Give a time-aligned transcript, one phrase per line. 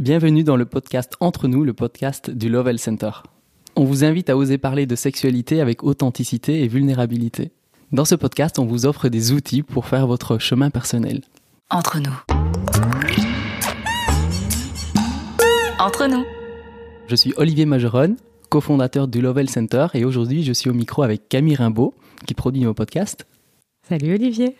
[0.00, 3.10] Bienvenue dans le podcast Entre nous, le podcast du Lovell Center.
[3.76, 7.50] On vous invite à oser parler de sexualité avec authenticité et vulnérabilité.
[7.92, 11.20] Dans ce podcast, on vous offre des outils pour faire votre chemin personnel.
[11.68, 12.18] Entre nous.
[15.78, 16.24] Entre nous.
[17.06, 18.16] Je suis Olivier Majeron,
[18.48, 21.92] cofondateur du Lovell Center, et aujourd'hui je suis au micro avec Camille Rimbaud,
[22.26, 23.26] qui produit nos podcasts.
[23.86, 24.56] Salut Olivier.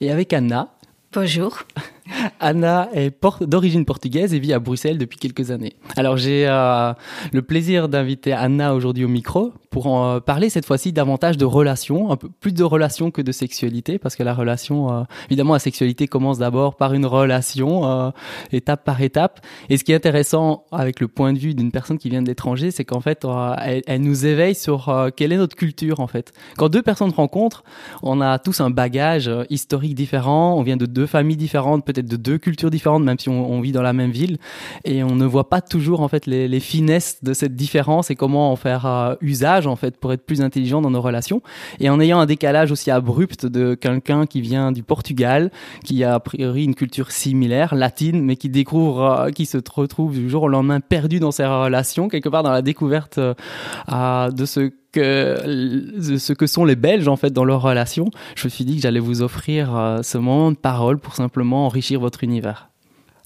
[0.00, 0.72] Et avec Anna.
[1.12, 1.58] Bonjour.
[2.40, 5.74] Anna est d'origine portugaise et vit à Bruxelles depuis quelques années.
[5.96, 6.92] Alors j'ai euh,
[7.32, 11.44] le plaisir d'inviter Anna aujourd'hui au micro pour en euh, parler cette fois-ci davantage de
[11.44, 15.52] relations, un peu plus de relations que de sexualité, parce que la relation, euh, évidemment,
[15.52, 18.12] la sexualité commence d'abord par une relation,
[18.52, 19.40] étape par étape.
[19.68, 22.26] Et ce qui est intéressant avec le point de vue d'une personne qui vient de
[22.26, 23.26] l'étranger, c'est qu'en fait,
[23.58, 26.32] elle, elle, nous éveille sur quelle est notre culture en fait.
[26.56, 27.62] Quand deux personnes rencontrent,
[28.02, 32.16] on a tous un bagage historique différent, on vient de deux familles différentes, peut-être de
[32.16, 34.38] deux cultures différentes, même si on, vit dans la même ville,
[34.84, 38.52] et on ne voit pas toujours en fait les, finesses de cette différence et comment
[38.52, 41.42] en faire euh, usage en fait pour être plus intelligent dans nos relations.
[41.78, 45.50] Et en ayant un décalage aussi abrupt de quelqu'un qui vient du Portugal,
[45.84, 50.14] qui a a priori une culture similaire, latine, mais qui découvre, euh, qui se retrouve
[50.14, 54.44] du jour au lendemain perdu dans ses relations, quelque part dans la découverte euh, de
[54.44, 58.64] ce que ce que sont les Belges en fait dans leurs relations, je me suis
[58.64, 62.68] dit que j'allais vous offrir euh, ce moment de parole pour simplement enrichir votre univers.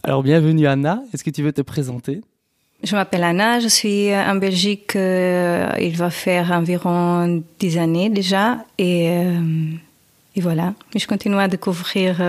[0.03, 2.21] Alors bienvenue Anna, est-ce que tu veux te présenter?
[2.83, 8.59] Je m'appelle Anna, je suis en Belgique, euh, il va faire environ dix années déjà
[8.77, 9.41] et, euh,
[10.37, 12.21] et voilà, je continue à découvrir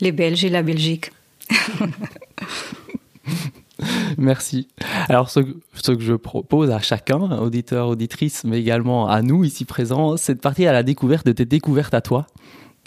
[0.00, 1.10] les Belges et la Belgique.
[4.18, 4.68] Merci.
[5.08, 10.16] Alors, ce, que je propose à chacun, auditeur, auditrice, mais également à nous ici présents,
[10.16, 12.26] c'est de partir à la découverte de tes découvertes à toi.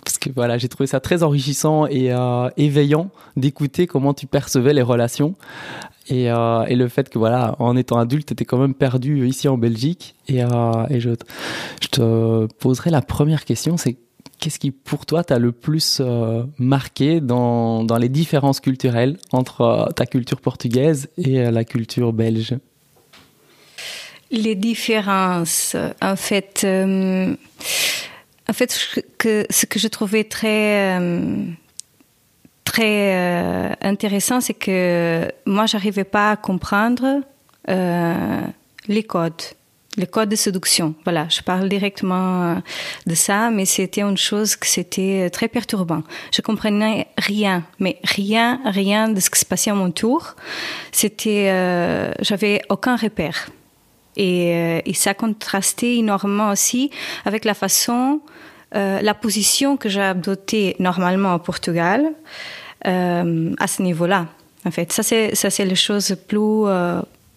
[0.04, 4.74] Parce que voilà, j'ai trouvé ça très enrichissant et euh, éveillant d'écouter comment tu percevais
[4.74, 5.36] les relations.
[6.10, 9.48] Et, euh, le fait que voilà, en étant adulte, tu étais quand même perdu ici
[9.48, 10.16] en Belgique.
[10.28, 10.48] Et, euh,
[10.90, 11.12] je,
[11.82, 13.98] je te poserai la première question, c'est
[14.42, 19.62] qu'est-ce qui, pour toi, t'a le plus euh, marqué dans, dans, les différences culturelles entre
[19.62, 22.56] euh, ta culture portugaise et euh, la culture belge?
[24.32, 28.78] Les différences, en fait, en fait,
[29.18, 30.98] que, ce que je trouvais très
[32.64, 37.20] très intéressant, c'est que moi, j'arrivais pas à comprendre
[37.68, 39.44] les codes
[39.98, 40.96] le code de séduction.
[41.04, 42.56] Voilà, je parle directement euh,
[43.08, 46.04] de ça, mais c'était une chose que c'était euh, très perturbant.
[46.34, 50.36] Je comprenais rien, mais rien, rien de ce qui se passait à mon tour.
[50.92, 53.50] C'était, euh, j'avais aucun repère.
[54.18, 56.92] Et, et, ça contrastait énormément aussi
[57.24, 58.20] avec la façon,
[58.74, 62.12] la position que j'ai adoptée normalement au Portugal
[62.84, 64.28] à ce niveau-là.
[64.66, 66.66] En fait, ça c'est ça c'est les choses plus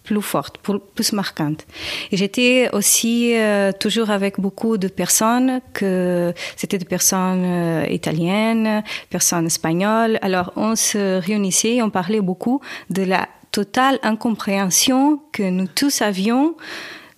[0.05, 1.65] plus forte, plus marquante.
[2.11, 8.83] Et j'étais aussi euh, toujours avec beaucoup de personnes que c'était des personnes euh, italiennes,
[9.09, 10.17] personnes espagnoles.
[10.21, 16.55] Alors on se réunissait, on parlait beaucoup de la totale incompréhension que nous tous avions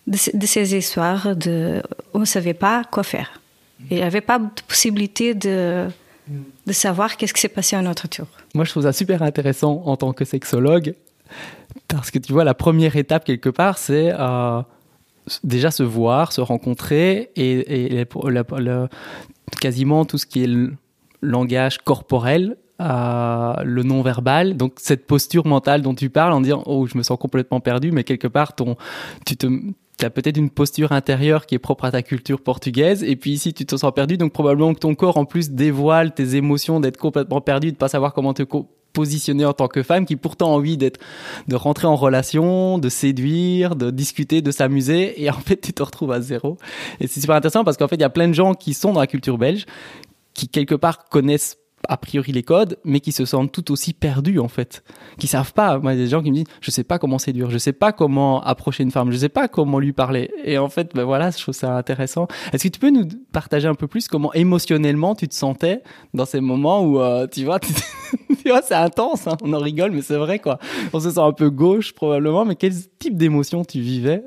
[0.08, 1.28] de, ces histoires.
[2.14, 3.42] On ne savait pas quoi faire.
[3.92, 5.88] il n'y avait pas de possibilité de
[6.66, 8.28] de savoir qu'est-ce qui s'est passé à notre tour.
[8.54, 10.94] Moi, je trouve ça super intéressant en tant que sexologue
[11.88, 14.62] parce que tu vois, la première étape quelque part, c'est euh,
[15.44, 18.06] déjà se voir, se rencontrer et,
[19.62, 20.74] quasiment tout ce qui est le
[21.22, 26.86] langage corporel, euh, le non-verbal, donc cette posture mentale dont tu parles en disant oh
[26.86, 28.76] je me sens complètement perdu, mais quelque part ton,
[29.26, 29.48] tu te
[29.98, 33.32] tu as peut-être une posture intérieure qui est propre à ta culture portugaise, et puis
[33.32, 36.80] ici tu te sens perdu, donc probablement que ton corps en plus dévoile tes émotions
[36.80, 38.44] d'être complètement perdu, de pas savoir comment te
[38.94, 41.00] positionner en tant que femme qui pourtant a envie d'être,
[41.48, 45.22] de rentrer en relation, de séduire, de discuter, de s'amuser.
[45.24, 46.58] Et en fait, tu te retrouves à zéro.
[47.00, 48.94] Et c'est super intéressant parce qu'en fait, il y a plein de gens qui sont
[48.94, 49.66] dans la culture belge,
[50.34, 51.58] qui quelque part connaissent
[51.88, 54.84] a priori les codes, mais qui se sentent tout aussi perdus en fait,
[55.18, 55.80] qui savent pas.
[55.80, 57.58] Moi, il y a des gens qui me disent, je sais pas comment séduire, je
[57.58, 60.32] sais pas comment approcher une femme, je sais pas comment lui parler.
[60.44, 62.28] Et en fait, ben voilà, je trouve ça intéressant.
[62.54, 65.82] Est-ce que tu peux nous partager un peu plus comment émotionnellement tu te sentais
[66.14, 69.28] dans ces moments où euh, tu vois, tu, vois, c'est intense.
[69.28, 70.60] Hein on en rigole, mais c'est vrai quoi.
[70.94, 74.24] On se sent un peu gauche probablement, mais quel type d'émotion tu vivais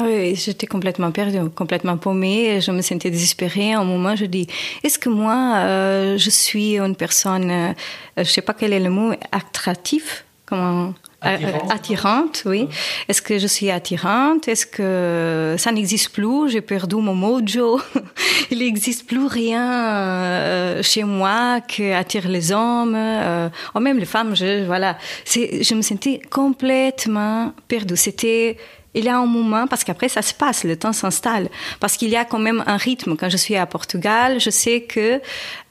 [0.00, 2.60] oui, j'étais complètement perdue, complètement paumée.
[2.60, 3.74] Je me sentais désespérée.
[3.74, 4.46] À un moment, je dis
[4.82, 7.72] est-ce que moi, euh, je suis une personne, euh,
[8.16, 10.92] je sais pas quel est le mot, attractif comment
[11.22, 12.42] attirante.
[12.46, 12.68] oui.
[13.08, 14.48] Est-ce que je suis attirante?
[14.48, 16.50] Est-ce que ça n'existe plus?
[16.50, 17.80] J'ai perdu mon mojo.
[18.50, 24.34] Il n'existe plus rien chez moi qui attire les hommes, euh, ou même les femmes.
[24.34, 27.96] Je, voilà, je me sentais complètement perdue.
[27.96, 28.56] C'était
[28.94, 31.48] il y a un moment, parce qu'après ça se passe, le temps s'installe,
[31.80, 33.16] parce qu'il y a quand même un rythme.
[33.16, 35.20] Quand je suis à Portugal, je sais que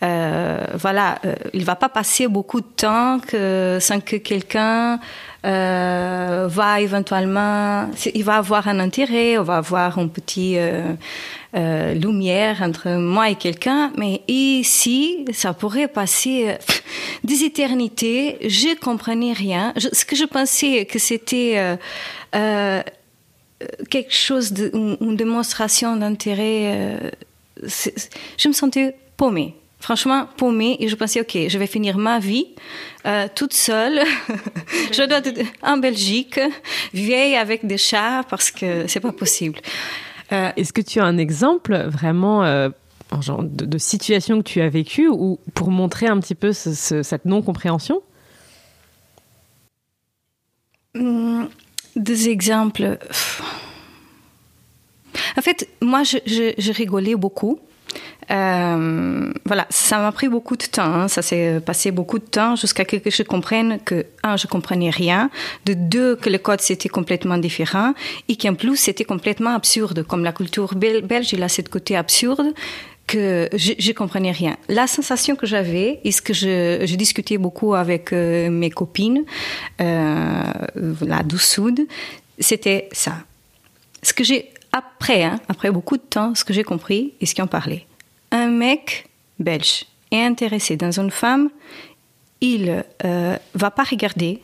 [0.04, 5.00] euh, voilà, euh, il va pas passer beaucoup de temps que, sans que quelqu'un
[5.44, 10.94] euh, va éventuellement, il va avoir un intérêt, on va avoir un petit euh,
[11.56, 16.58] euh, lumière entre moi et quelqu'un, mais ici, ça pourrait passer
[17.24, 18.38] des éternités.
[18.48, 19.74] Je comprenais rien.
[19.78, 21.78] ce que je pensais que c'était
[23.90, 27.10] quelque chose, de, une, démonstration d'intérêt, euh,
[28.38, 29.56] je me sentais paumée.
[29.80, 32.46] Franchement, paumée, et je pensais, ok, je vais finir ma vie
[33.08, 34.02] euh, toute seule.
[34.92, 36.40] je dois être en Belgique,
[36.94, 39.60] vieille avec des chats, parce que c'est pas possible.
[40.32, 42.44] Euh, Est-ce que tu as un exemple vraiment
[43.20, 48.02] genre de, situation que tu as vécue ou pour montrer un petit peu cette non-compréhension?
[50.96, 51.50] Hum,
[51.96, 52.98] des exemples.
[55.38, 57.60] En fait, moi, je, rigolais beaucoup.
[58.30, 60.84] Euh, voilà, ça m'a pris beaucoup de temps.
[60.84, 61.08] Hein.
[61.10, 64.90] Ça s'est passé beaucoup de temps jusqu'à ce que je comprenne que, un, je comprenais
[64.90, 65.30] rien,
[65.66, 67.94] de deux, que le code c'était complètement différent,
[68.30, 70.04] et qu'en plus c'était complètement absurde.
[70.04, 72.54] Comme la culture belge, il a ce côté absurde
[73.12, 74.56] que je, je comprenais rien.
[74.70, 79.26] La sensation que j'avais, et ce que je, discutais beaucoup avec euh, mes copines,
[79.82, 80.44] euh,
[81.02, 81.88] là du Sud,
[82.40, 83.16] c'était ça.
[84.02, 87.36] Ce que j'ai après, hein, après beaucoup de temps, ce que j'ai compris et ce
[87.36, 87.86] qui en parlait.
[88.32, 89.08] Un mec
[89.40, 91.50] belge est intéressé dans une femme,
[92.40, 94.42] il euh, va pas regarder,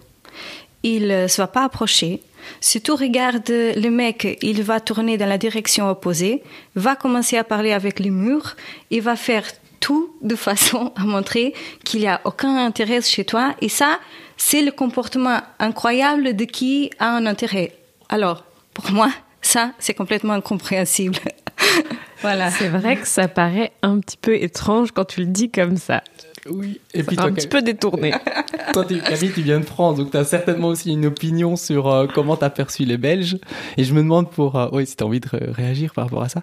[0.83, 2.21] il ne se va pas approcher,
[2.61, 6.43] si tu regardes le mec, il va tourner dans la direction opposée,
[6.75, 8.55] va commencer à parler avec les murs,
[8.91, 9.43] il va faire
[9.79, 11.53] tout de façon à montrer
[11.83, 13.55] qu'il n'y a aucun intérêt chez toi.
[13.61, 13.99] Et ça,
[14.37, 17.73] c'est le comportement incroyable de qui a un intérêt.
[18.09, 19.09] Alors, pour moi,
[19.41, 21.19] ça, c'est complètement incompréhensible.
[22.21, 22.51] voilà.
[22.51, 26.03] C'est vrai que ça paraît un petit peu étrange quand tu le dis comme ça.
[26.49, 28.13] Oui, et puis toi, un petit peu détourné.
[28.73, 32.07] toi, Camille, tu viens de France, donc tu as certainement aussi une opinion sur euh,
[32.13, 33.37] comment tu as perçu les Belges.
[33.77, 36.23] Et je me demande pour, euh, oui, si tu as envie de réagir par rapport
[36.23, 36.41] à ça.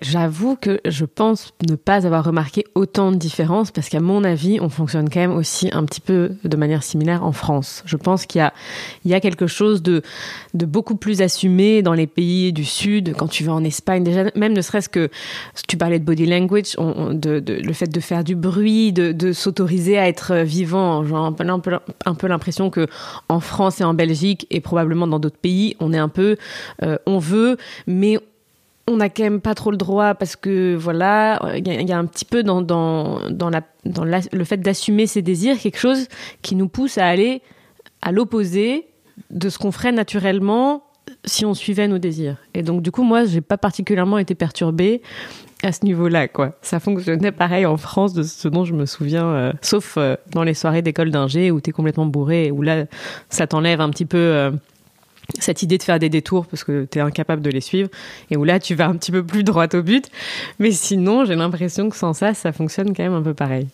[0.00, 4.58] J'avoue que je pense ne pas avoir remarqué autant de différences parce qu'à mon avis,
[4.60, 7.82] on fonctionne quand même aussi un petit peu de manière similaire en France.
[7.84, 8.54] Je pense qu'il y a,
[9.04, 10.02] y a quelque chose de,
[10.54, 13.14] de beaucoup plus assumé dans les pays du Sud.
[13.16, 15.10] Quand tu vas en Espagne, déjà, même ne serait-ce que,
[15.68, 19.32] tu parlais de body language, de, de, le fait de faire du bruit, de, de
[19.32, 21.04] s'autoriser à être vivant.
[21.04, 22.86] Genre, un peu, un peu l'impression que
[23.28, 26.36] en France et en Belgique et probablement dans d'autres pays, on est un peu,
[26.82, 28.18] euh, on veut, mais
[28.86, 32.04] on n'a quand même pas trop le droit parce que voilà, il y, a un
[32.04, 36.06] petit peu dans, dans, dans, la, dans le fait d'assumer ses désirs quelque chose
[36.42, 37.40] qui nous pousse à aller
[38.02, 38.86] à l'opposé
[39.30, 40.82] de ce qu'on ferait naturellement
[41.24, 42.36] si on suivait nos désirs.
[42.52, 45.00] Et donc du coup, moi, j'ai pas particulièrement été perturbée
[45.62, 46.58] à ce niveau-là, quoi.
[46.60, 50.42] Ça fonctionnait pareil en France, de ce dont je me souviens, euh, sauf euh, dans
[50.42, 52.84] les soirées d'école d'ingé où t'es complètement bourré, où là,
[53.30, 54.18] ça t'enlève un petit peu.
[54.18, 54.50] Euh,
[55.38, 57.88] cette idée de faire des détours parce que tu es incapable de les suivre
[58.30, 60.08] et où là tu vas un petit peu plus droit au but.
[60.58, 63.68] Mais sinon, j'ai l'impression que sans ça, ça fonctionne quand même un peu pareil.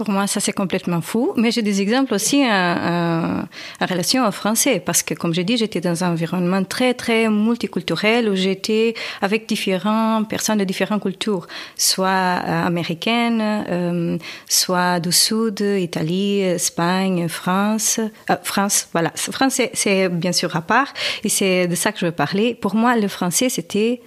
[0.00, 1.34] Pour moi, ça c'est complètement fou.
[1.36, 3.44] Mais j'ai des exemples aussi en,
[3.82, 8.30] relation au français, parce que comme j'ai dit, j'étais dans un environnement très très multiculturel
[8.30, 11.46] où j'étais avec différentes personnes de différentes cultures,
[11.76, 14.16] soit euh, américaines, euh,
[14.48, 18.00] soit du Sud, Italie, Espagne, France.
[18.30, 19.12] Euh, France, voilà.
[19.16, 20.94] France c'est bien sûr à part,
[21.24, 22.54] et c'est de ça que je veux parler.
[22.54, 24.00] Pour moi, le français c'était,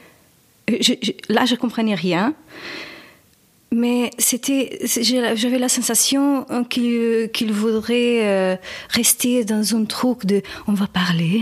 [1.29, 2.33] là je comprenais rien
[3.73, 8.55] mais c'était, j'avais la sensation qu'il qu'il voudrait euh,
[8.89, 11.41] rester dans un truc de, on va parler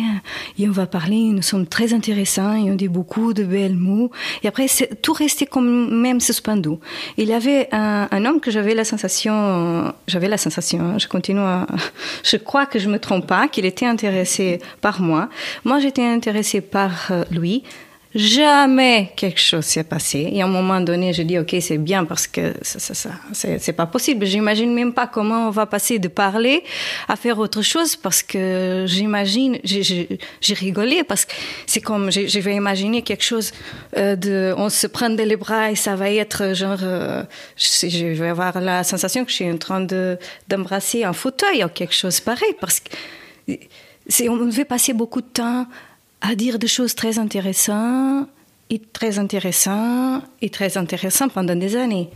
[0.57, 4.11] et on va parler, nous sommes très intéressants et on dit beaucoup de belles mots.
[4.43, 4.67] Et après,
[5.01, 6.77] tout restait comme même suspendu.
[7.17, 11.67] Il y avait un, homme que j'avais la sensation, j'avais la sensation, je continue à,
[12.23, 15.27] je crois que je me trompe pas, qu'il était intéressé par moi.
[15.65, 17.63] Moi, j'étais intéressée par euh, lui
[18.13, 20.29] Jamais quelque chose s'est passé.
[20.33, 23.09] Et à un moment donné, je dis, OK, c'est bien parce que ça, ça, ça
[23.31, 24.25] c'est pas possible.
[24.25, 26.63] J'imagine même pas comment on va passer de parler
[27.07, 31.33] à faire autre chose parce que j'imagine, j'ai rigolé parce que
[31.65, 33.53] c'est comme, je vais imaginer quelque chose
[33.95, 37.23] euh, de, on se prend les bras et ça va être genre, euh,
[37.55, 40.17] je, vais avoir la sensation que je suis en train de,
[40.49, 42.89] d'embrasser un fauteuil ou quelque chose pareil parce que
[44.07, 45.65] c'est, on devait passer beaucoup de temps
[46.21, 48.27] à dire des choses très intéressantes
[48.69, 52.09] et très intéressantes et très intéressantes pendant des années.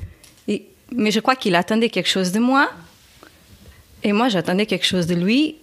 [0.47, 2.69] Et, mais je crois qu'il attendait quelque chose de moi
[4.03, 5.55] et moi j'attendais quelque chose de lui.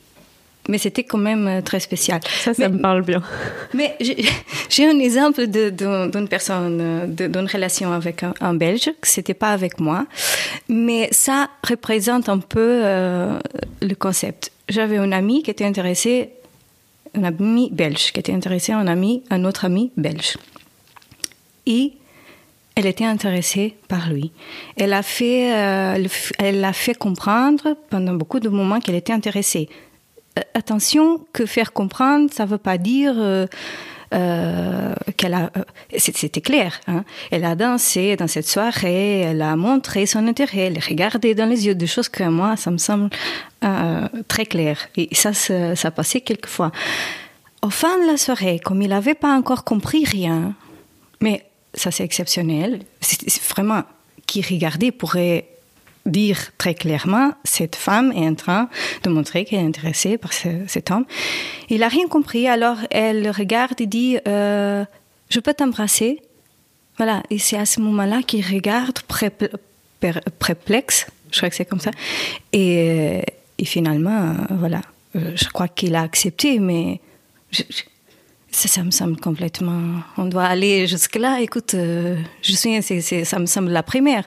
[0.69, 2.21] Mais c'était quand même euh, très spécial.
[2.45, 3.21] Ça, ça me parle bien.
[3.75, 3.97] Mais
[4.71, 9.81] j'ai un exemple d'une personne, d'une relation avec un, un Belge, que c'était pas avec
[9.81, 10.07] moi,
[10.69, 13.41] mais ça représente un peu euh,
[13.81, 14.53] le concept.
[14.69, 16.31] J'avais un ami qui était intéressé
[17.15, 20.37] un ami belge qui était intéressé à un ami, un autre ami belge.
[21.67, 21.93] Et
[22.75, 24.33] elle était intéressée par lui.
[24.77, 26.07] Elle a fait, euh,
[26.39, 29.69] elle a fait comprendre pendant beaucoup de moments qu'elle était intéressée.
[30.39, 33.47] Euh, attention, que faire comprendre, ça ne veut pas dire euh,
[34.13, 35.65] euh, qu'elle a, euh,
[35.97, 36.81] c'était clair.
[36.87, 37.05] Hein.
[37.31, 41.47] Elle a dansé dans cette soirée, elle a montré son intérêt, elle a regardé dans
[41.47, 43.11] les yeux des choses que moi, ça me semble
[43.65, 44.79] euh, très clair.
[44.97, 46.73] Et ça, ça, ça passait quelquefois.
[47.63, 50.55] Au fin de la soirée, comme il n'avait pas encore compris rien,
[51.21, 53.83] mais ça c'est exceptionnel, c'est vraiment
[54.27, 55.52] qui regardait pourrait
[56.07, 58.69] dire très clairement, cette femme est en train
[59.05, 61.05] de montrer qu'elle est intéressée par cet homme.
[61.69, 64.85] Il n'a rien compris, alors elle regarde et dit, euh,
[65.29, 66.21] je peux t'embrasser
[66.97, 68.99] Voilà, et c'est à ce moment-là qu'il regarde
[70.39, 71.93] perplexe, je crois que c'est comme ça,
[72.53, 73.23] et,
[73.59, 74.83] et finalement, voilà,
[75.17, 77.01] euh, je crois qu'il a accepté, mais...
[78.53, 80.03] ça, ça, me semble complètement.
[80.19, 81.41] On doit aller jusque-là.
[81.41, 84.25] Écoute, euh, je suis, ça me semble la primaire.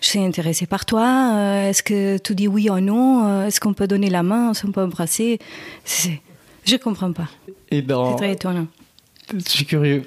[0.00, 1.34] Je suis intéressée par toi.
[1.34, 3.26] Euh, est-ce que tu dis oui ou non?
[3.26, 4.50] Euh, Est-ce qu'on peut donner la main?
[4.50, 5.38] Est-ce qu'on peut embrasser?
[6.64, 7.28] Je comprends pas.
[7.70, 7.84] C'est
[8.16, 8.66] très étonnant.
[9.32, 10.02] Je suis curieux.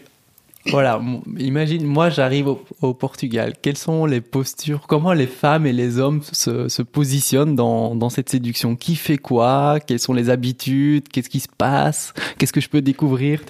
[0.66, 1.02] Voilà,
[1.38, 2.48] imagine, moi j'arrive
[2.82, 3.54] au, Portugal.
[3.62, 4.82] Quelles sont les postures?
[4.88, 8.76] Comment les femmes et les hommes se, positionnent dans, cette séduction?
[8.76, 9.80] Qui fait quoi?
[9.86, 11.08] Quelles sont les habitudes?
[11.08, 12.14] Qu'est-ce qui se passe?
[12.38, 13.42] Qu'est-ce que je peux découvrir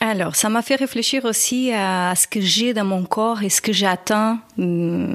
[0.00, 3.60] Alors, ça m'a fait réfléchir aussi à ce que j'ai dans mon corps et ce
[3.60, 5.14] que j'attends hum,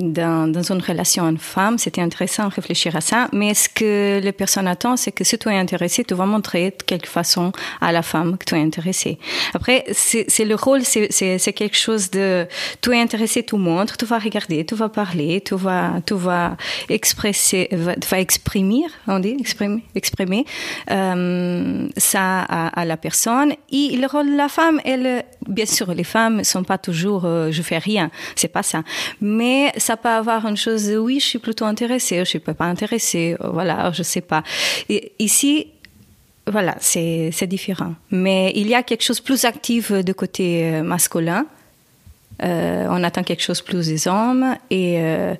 [0.00, 3.28] dans, dans, une relation homme-femme, c'était intéressant de réfléchir à ça.
[3.32, 6.70] Mais ce que les personnes attendent, c'est que si tu es intéressé, tu vas montrer
[6.70, 9.18] de quelque façon à la femme que tu es intéressé.
[9.54, 12.46] Après, c'est le rôle, c'est quelque chose de,
[12.80, 16.56] tu es intéressé, tu montres, tu vas regarder, tu vas parler, tu vas, tu vas
[16.88, 20.44] expresser, tu vas exprimer, on dit, exprimer, exprimer
[20.90, 23.52] euh, ça à, à, la personne.
[23.70, 27.50] Et le rôle de la femme, elle, bien sûr, les femmes sont pas toujours, euh,
[27.50, 28.82] je fais rien, c'est pas ça.
[29.20, 32.54] Mais ça peut avoir une chose de oui, je suis plutôt intéressée, je suis pas
[32.60, 34.42] intéressée, voilà, je sais pas.
[35.18, 35.68] Ici,
[36.46, 37.94] voilà, c'est différent.
[38.10, 41.46] Mais il y a quelque chose de plus actif de côté euh, masculin.
[42.42, 45.34] Euh, on attend quelque chose plus des hommes et, euh,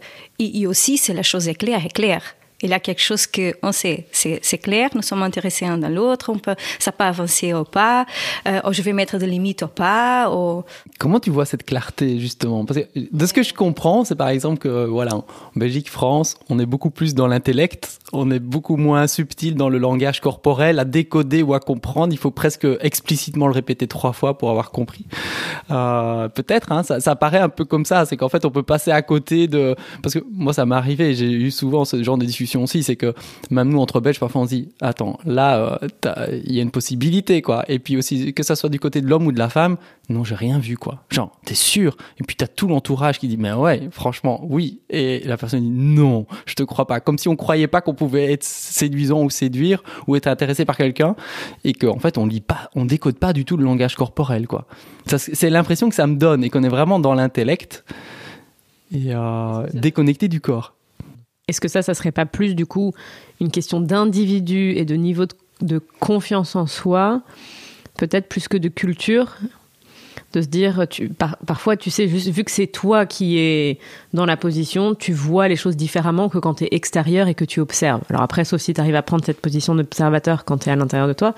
[0.67, 2.23] aussi c'est la chose est claire, est claire
[2.63, 5.91] il y a quelque chose que on sait, c'est clair, nous sommes intéressés l'un dans
[5.91, 8.07] l'autre, on peut, ça peut avancer ou pas,
[8.49, 10.31] euh, ou je vais mettre des limites ou pas.
[10.99, 12.65] Comment tu vois cette clarté justement?
[12.65, 16.37] Parce que de ce que je comprends, c'est par exemple que voilà, en Belgique, France,
[16.49, 20.79] on est beaucoup plus dans l'intellect, on est beaucoup moins subtil dans le langage corporel,
[20.79, 22.13] à décoder ou à comprendre.
[22.13, 25.05] Il faut presque explicitement le répéter trois fois pour avoir compris.
[25.71, 28.63] Euh, Peut-être, hein, ça, ça paraît un peu comme ça, c'est qu'en fait on peut
[28.63, 32.19] passer à côté de, parce que moi ça m'est arrivé, j'ai eu souvent ce genre
[32.19, 33.15] de discussion aussi, c'est que
[33.51, 36.71] même nous entre Belges, parfois on se dit, attends, là, euh, il y a une
[36.71, 37.65] possibilité, quoi.
[37.69, 39.77] Et puis aussi, que ça soit du côté de l'homme ou de la femme,
[40.09, 41.03] non, j'ai rien vu, quoi.
[41.11, 41.97] Genre, t'es sûr?
[42.21, 44.81] Et puis t'as tout l'entourage qui dit, mais ouais, franchement, oui.
[44.91, 47.01] Et la personne dit, non, je te crois pas.
[47.01, 50.77] Comme si on croyait pas qu'on pouvait être séduisant ou séduire ou être intéressé par
[50.77, 51.17] quelqu'un
[51.65, 54.67] et qu'en fait, on lit pas, on décode pas du tout le langage corporel, quoi.
[55.07, 57.85] C'est l'impression que ça me donne et qu'on est vraiment dans l'intellect
[58.93, 60.76] et euh, déconnecté du corps.
[61.49, 62.93] Est-ce que ça, ça serait pas plus du coup
[63.41, 65.27] une question d'individu et de niveau
[65.61, 67.23] de, confiance en soi,
[67.97, 69.37] peut-être plus que de culture
[70.33, 71.09] de se dire, tu,
[71.47, 73.79] parfois, tu sais, juste vu que c'est toi qui es
[74.13, 77.45] dans la position, tu vois les choses différemment que quand tu es extérieur et que
[77.45, 78.03] tu observes.
[78.11, 80.77] Alors après, sauf si tu arrives à prendre cette position d'observateur quand tu es à
[80.77, 81.33] l'intérieur de toi.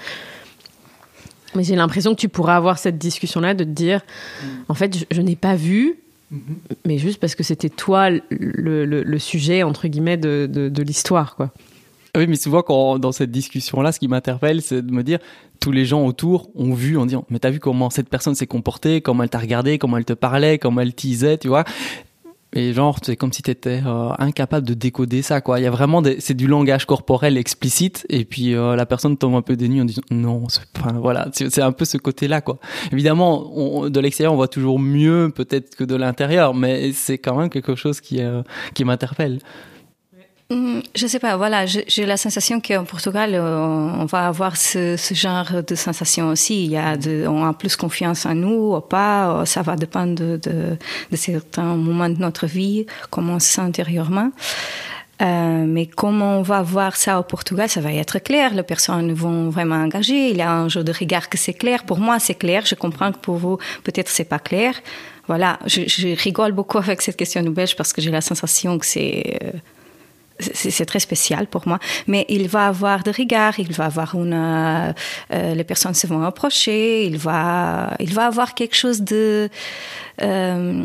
[1.54, 4.46] Mais j'ai l'impression que tu pourras avoir cette discussion-là de te dire, mm.
[4.70, 5.98] en fait, je n'ai pas vu,
[6.85, 11.52] mais juste parce que c'était toi le, sujet, entre guillemets, de, de, de l'histoire, quoi.
[12.16, 15.18] Oui, mais souvent, quand, dans cette discussion-là, ce qui m'interpelle, c'est de me dire,
[15.61, 18.47] tous les gens autour ont vu en disant, mais t'as vu comment cette personne s'est
[18.47, 21.64] comportée, comment elle t'a regardé, comment elle te parlait, comment elle teasait, tu vois.
[22.55, 25.61] Et genre, c'est comme si tu étais euh, incapable de décoder ça, quoi.
[25.61, 29.19] Il y a vraiment des, c'est du langage corporel explicite, et puis euh, la personne
[29.19, 32.59] tombe un peu dénue en disant non, enfin voilà, c'est un peu ce côté-là, quoi.
[32.90, 37.37] Évidemment, on, de l'extérieur, on voit toujours mieux peut-être que de l'intérieur, mais c'est quand
[37.37, 39.40] même quelque chose qui, euh, qui m'interpelle.
[40.50, 45.12] Mm, je sais pas, voilà, j'ai la sensation qu'en Portugal, on va avoir ce, ce,
[45.12, 46.64] genre de sensation aussi.
[46.64, 50.14] Il y a de, on a plus confiance en nous ou pas, ça va dépendre
[50.14, 50.78] de, de,
[51.11, 54.31] de certains moments de notre vie, comment on se sent intérieurement.
[55.21, 58.55] Euh, mais comment on va voir ça au Portugal, ça va être clair.
[58.55, 60.31] Les personnes vont vraiment engager.
[60.31, 61.85] Il y a un jeu de regard que c'est clair.
[61.85, 62.64] Pour moi, c'est clair.
[62.64, 64.75] Je comprends que pour vous, peut-être c'est pas clair.
[65.26, 68.87] Voilà, je, je, rigole beaucoup avec cette question belge parce que j'ai la sensation que
[68.87, 69.50] c'est euh,
[70.40, 74.33] c'est très spécial pour moi, mais il va avoir de regard, il va avoir une,
[74.35, 74.92] euh,
[75.33, 79.49] euh, les personnes se vont approcher, il va, il va avoir quelque chose de,
[80.23, 80.85] euh,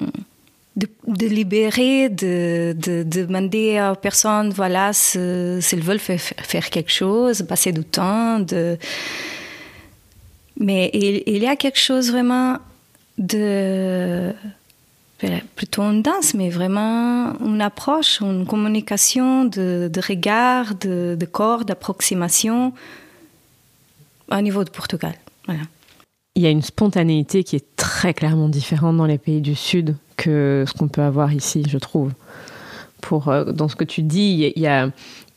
[0.76, 7.44] de, de, libérer, de, de, de, demander aux personnes, voilà, s'ils veulent faire, quelque chose,
[7.44, 8.44] passer du temps,
[10.60, 12.58] mais il y a quelque chose vraiment
[13.18, 14.34] de
[15.56, 22.74] plutôt une danse, mais vraiment une approche, une communication de, regard, de, corps, d'approximation
[24.32, 25.14] au niveau de Portugal.
[25.46, 25.62] Voilà.
[26.36, 29.96] Il y a une spontanéité qui est très clairement différente dans les pays du Sud
[30.18, 32.12] que ce qu'on peut avoir ici, je trouve.
[33.02, 34.90] Pour, euh, dans ce que tu dis, y a,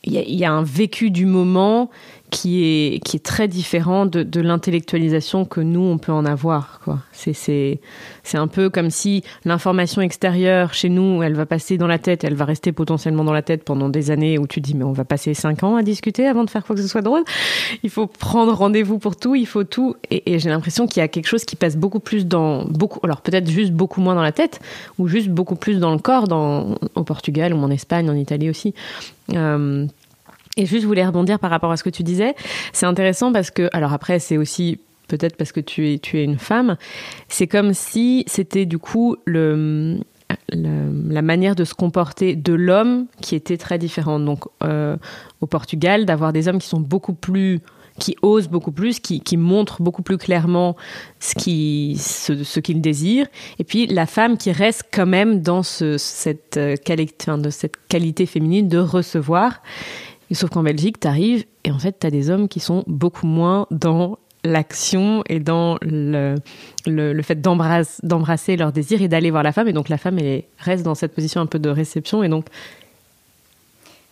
[0.05, 1.91] il y a un vécu du moment
[2.31, 6.81] qui est, qui est très différent de, de l'intellectualisation que nous, on peut en avoir.
[7.13, 7.79] C'est
[8.35, 12.35] un peu comme si l'information extérieure, chez nous, elle va passer dans la tête, elle
[12.35, 15.05] va rester potentiellement dans la tête pendant des années où tu dis, mais on va
[15.05, 17.23] passer cinq ans à discuter avant de faire quoi que ce soit drôle.
[17.83, 19.95] Il faut prendre rendez-vous pour tout, il faut tout.
[20.11, 22.65] Et, et j'ai l'impression qu'il y a quelque chose qui passe beaucoup plus dans...
[22.65, 24.61] beaucoup Alors peut-être juste beaucoup moins dans la tête,
[24.99, 28.51] ou juste beaucoup plus dans le corps, dans, au Portugal ou en Espagne, en Italie
[28.51, 28.75] aussi.
[29.33, 29.87] Euh,
[30.57, 32.35] et juste, je voulais rebondir par rapport à ce que tu disais.
[32.73, 36.25] C'est intéressant parce que, alors après, c'est aussi peut-être parce que tu es, tu es
[36.25, 36.77] une femme.
[37.29, 40.01] C'est comme si c'était du coup le,
[40.53, 44.25] la manière de se comporter de l'homme qui était très différente.
[44.25, 44.97] Donc, euh,
[45.41, 47.61] au Portugal, d'avoir des hommes qui sont beaucoup plus
[47.99, 50.77] qui osent beaucoup plus, qui, qui montrent beaucoup plus clairement
[51.19, 53.27] ce qu'ils ce, ce désirent,
[53.59, 57.77] et puis la femme qui reste quand même dans ce, cette, qualité, enfin, de cette
[57.89, 59.63] qualité féminine de recevoir.
[60.33, 63.27] Sauf qu'en Belgique, tu arrives et en fait, tu as des hommes qui sont beaucoup
[63.27, 66.37] moins dans l'action et dans le,
[66.87, 69.69] le, le fait d'embrasser, leur désir et d'aller voir la femme.
[69.69, 72.23] Et donc la femme, elle reste dans cette position un peu de réception.
[72.23, 72.47] Et donc,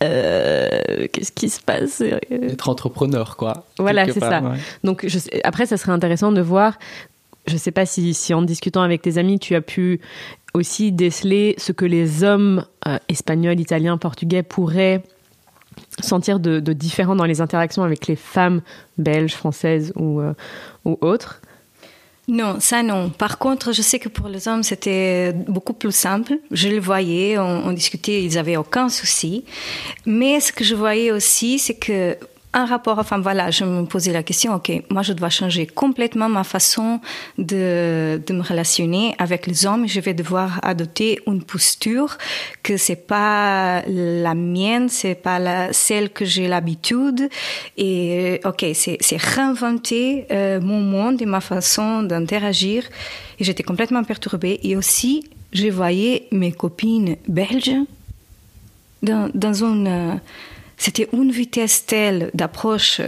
[0.03, 3.65] euh, qu'est-ce qui se passe Être entrepreneur, quoi.
[3.79, 4.41] Voilà, c'est ça.
[4.41, 4.57] Ouais.
[4.83, 6.77] Donc je sais, après, ça serait intéressant de voir.
[7.47, 10.01] Je sais pas si, si en discutant avec tes amis, tu as pu
[10.53, 15.03] aussi déceler ce que les hommes euh, espagnols, italiens, portugais pourraient
[16.01, 18.61] sentir de, différent dans les interactions avec les femmes
[18.97, 20.33] belges, françaises ou, euh,
[20.85, 21.41] ou autres
[22.27, 23.11] non, ça non.
[23.11, 26.39] Par contre, je sais que pour les hommes, c'était beaucoup plus simple.
[26.49, 29.45] Je le voyais, on, on discutait, ils n'avaient aucun souci.
[30.07, 32.17] Mais ce que je voyais aussi, c'est que
[32.55, 36.29] un rapport, enfin voilà, je me posais la question, ok, moi je dois changer complètement
[36.29, 37.01] ma façon
[37.37, 42.17] de, de me relationner avec les hommes, je vais devoir adopter une posture
[42.63, 47.29] que c'est pas la mienne, c'est pas la, celle que j'ai l'habitude,
[47.75, 52.83] et ok, c'est, réinventer euh, mon monde et ma façon d'interagir,
[53.37, 57.75] et j'étais complètement perturbée, et aussi, je voyais mes copines belges
[59.03, 60.21] dans, dans une...
[60.77, 63.01] C'était une vitesse telle d'approche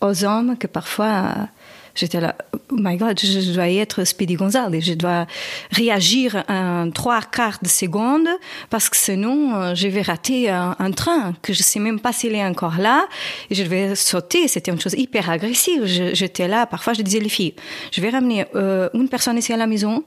[0.00, 1.48] aux hommes que parfois
[1.94, 2.34] j'étais là,
[2.70, 5.26] oh my god, je dois être Speedy Gonzales, je dois
[5.70, 8.28] réagir en trois quarts de seconde
[8.70, 12.34] parce que sinon je vais rater un, un train que je sais même pas s'il
[12.34, 13.06] est encore là
[13.50, 14.48] et je vais sauter.
[14.48, 15.84] C'était une chose hyper agressive.
[15.84, 17.54] J'étais là, parfois je disais les filles,
[17.92, 20.04] je vais ramener euh, une personne ici à la maison.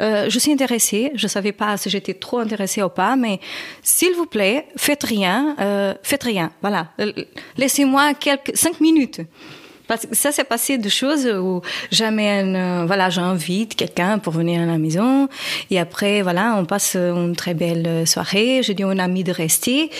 [0.00, 3.40] Euh, je suis intéressée, je savais pas si j'étais trop intéressée ou pas, mais
[3.82, 6.52] s'il vous plaît, faites rien, euh, faites rien.
[6.60, 6.88] Voilà,
[7.56, 9.20] laissez-moi quelques cinq minutes.
[9.86, 14.62] Parce que ça s'est passé de choses où j'amène, euh, voilà, j'invite quelqu'un pour venir
[14.62, 15.28] à la maison.
[15.70, 18.62] Et après, voilà, on passe une très belle soirée.
[18.62, 19.90] Je dis à un ami de rester.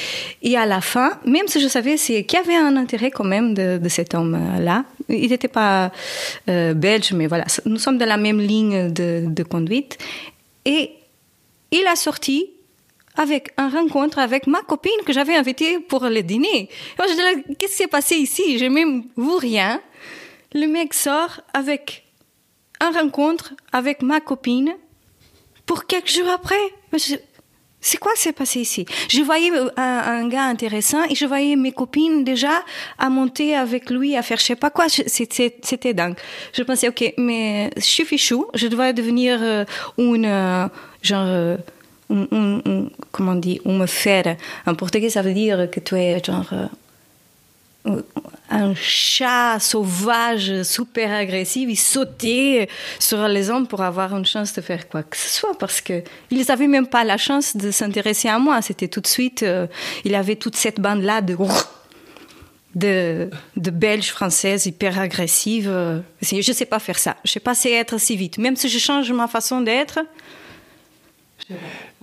[0.43, 3.55] Et à la fin, même si je savais qu'il y avait un intérêt quand même
[3.55, 5.93] de, cet homme-là, il n'était pas
[6.49, 9.99] euh, belge, mais voilà, nous sommes dans la même ligne de conduite.
[10.65, 10.91] Et
[11.71, 12.47] il a sorti
[13.17, 16.69] avec un rencontre avec ma copine que j'avais invitée pour le dîner.
[16.99, 18.59] Moi, je dis, qu'est-ce qui s'est passé ici?
[18.59, 19.81] J'ai même vu rien.
[20.55, 22.05] Le mec sort avec
[22.81, 24.75] un rencontre avec ma copine
[25.65, 26.57] pour quelques jours après.
[27.81, 28.85] C'est quoi qui s'est passé ici?
[29.09, 32.65] Je voyais un, un, gars intéressant et je voyais mes copines déjà
[32.99, 34.87] à monter avec lui, à faire je sais pas quoi.
[34.89, 36.17] C'était dingue.
[36.53, 39.65] Je pensais, ok, mais je suis fichou, je dois devenir euh,
[39.99, 40.67] une, euh,
[41.03, 41.57] genre, euh,
[42.09, 44.37] comment on dit, me faire.
[44.67, 46.53] En portugais, ça veut dire que tu es genre
[48.51, 54.61] un chat sauvage super agressif, il sautait sur les hommes pour avoir une chance de
[54.61, 58.29] faire quoi que ce soit parce que ils n'avaient même pas la chance de s'intéresser
[58.29, 58.63] à moi.
[58.63, 59.67] C'était tout de suite, euh,
[60.05, 61.37] il avait toute cette bande là de
[62.75, 65.73] de, de Belges françaises hyper agressives.
[66.21, 67.17] Je sais pas faire ça.
[67.25, 68.37] Je sais pas être si vite.
[68.37, 69.99] Même si je change ma façon d'être.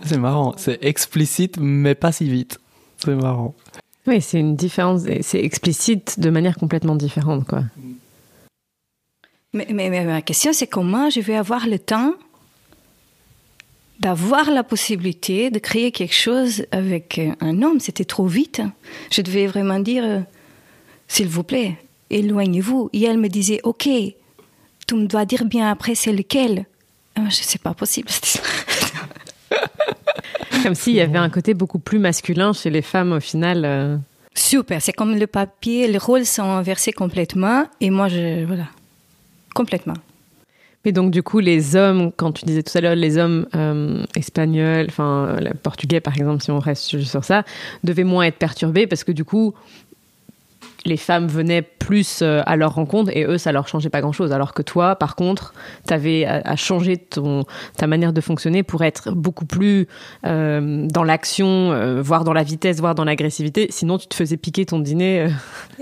[0.03, 0.53] C'est marrant.
[0.57, 2.59] C'est explicite mais pas si vite.
[2.97, 3.53] C'est marrant.
[4.05, 7.63] Oui, c'est une différence, c'est explicite de manière complètement différente, quoi.
[9.53, 12.13] Mais, mais, mais ma question, c'est comment je vais avoir le temps
[13.99, 17.79] d'avoir la possibilité de créer quelque chose avec un homme.
[17.79, 18.61] C'était trop vite.
[19.11, 20.19] Je devais vraiment dire, euh,
[21.07, 21.77] s'il vous plaît,
[22.09, 22.89] éloignez-vous.
[22.91, 23.87] Et elle me disait, ok,
[24.87, 26.65] tu me dois dire bien après c'est lequel.
[27.15, 28.09] Ah, je sais pas possible.
[30.63, 33.63] Comme s'il y avait un côté beaucoup plus masculin chez les femmes au final.
[33.65, 33.97] Euh...
[34.35, 38.65] Super, c'est comme le papier, les rôles sont inversés complètement et moi je voilà,
[39.53, 39.93] complètement.
[40.85, 44.03] Mais donc du coup les hommes, quand tu disais tout à l'heure les hommes euh,
[44.15, 47.43] espagnols, enfin portugais par exemple, si on reste sur ça,
[47.83, 49.53] devaient moins être perturbés parce que du coup
[50.85, 54.31] les femmes venaient plus euh, à leur rencontre et eux, ça leur changeait pas grand-chose.
[54.31, 55.53] Alors que toi, par contre,
[55.87, 57.45] tu avais à, changer ton,
[57.77, 59.87] ta manière de fonctionner pour être beaucoup plus
[60.25, 63.67] euh, dans l'action, euh, voire dans la vitesse, voire dans l'agressivité.
[63.69, 65.29] Sinon, tu te faisais piquer ton dîner euh,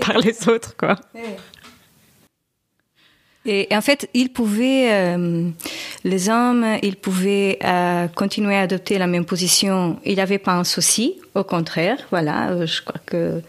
[0.00, 0.96] par les autres, quoi.
[3.44, 5.48] Et en fait, ils pouvaient, euh,
[6.04, 9.98] les hommes, ils pouvaient euh, continuer à adopter la même position.
[10.04, 11.98] Il n'y avait pas un souci, au contraire.
[12.10, 13.42] Voilà, je crois que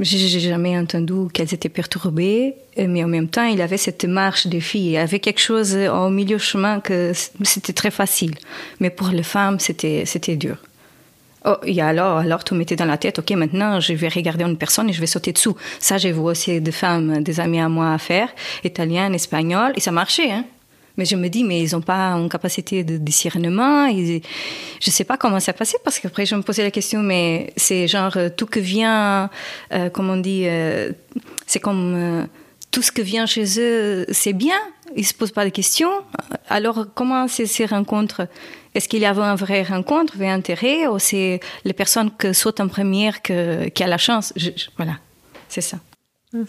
[0.00, 4.60] j'ai jamais entendu qu'elles étaient perturbées, mais en même temps, il avait cette marche des
[4.60, 4.86] filles.
[4.86, 8.34] Il y avait quelque chose au milieu chemin que c'était très facile.
[8.80, 10.58] Mais pour les femmes, c'était, c'était dur.
[11.48, 14.56] Oh, et alors, alors, tu mettais dans la tête, OK, maintenant, je vais regarder une
[14.56, 15.56] personne et je vais sauter dessous.
[15.78, 18.28] Ça, j'ai vu aussi des femmes, des amis à moi à faire,
[18.64, 20.44] italiennes, espagnoles, et ça marchait, hein.
[20.96, 23.86] Mais je me dis, mais ils n'ont pas une capacité de discernement.
[23.86, 24.22] Ils...
[24.80, 27.52] Je ne sais pas comment ça passé parce qu'après, je me posais la question, mais
[27.56, 29.30] c'est genre tout que vient,
[29.72, 30.92] euh, comme on dit, euh,
[31.46, 32.26] c'est comme euh,
[32.70, 34.58] tout ce que vient chez eux, c'est bien.
[34.94, 35.90] Ils ne se posent pas de questions.
[36.48, 38.28] Alors, comment ces rencontres
[38.74, 42.32] Est-ce qu'il y avait un vrai rencontre, un vrai intérêt Ou c'est les personnes qui
[42.34, 44.32] sautent en première que, qui a la chance?
[44.76, 44.98] Voilà,
[45.48, 45.78] c'est ça.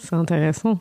[0.00, 0.80] C'est intéressant.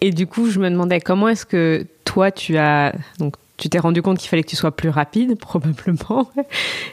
[0.00, 3.78] Et, du coup, je me demandais comment est-ce que toi, tu as donc tu t'es
[3.78, 6.28] rendu compte qu'il fallait que tu sois plus rapide, probablement.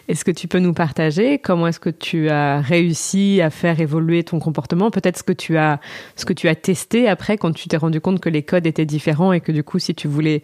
[0.08, 4.24] Est-ce que tu peux nous partager comment est-ce que tu as réussi à faire évoluer
[4.24, 4.92] ton comportement?
[4.92, 5.80] Peut-être ce que tu as
[6.16, 8.86] ce que tu as testé après quand tu t'es rendu compte que les codes étaient
[8.86, 10.44] différents et que du coup, si tu voulais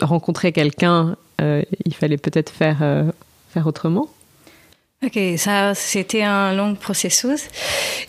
[0.00, 3.10] rencontrer quelqu'un, euh, il fallait peut-être faire euh,
[3.48, 4.08] faire autrement?
[5.04, 7.46] Ok, ça c'était un long processus.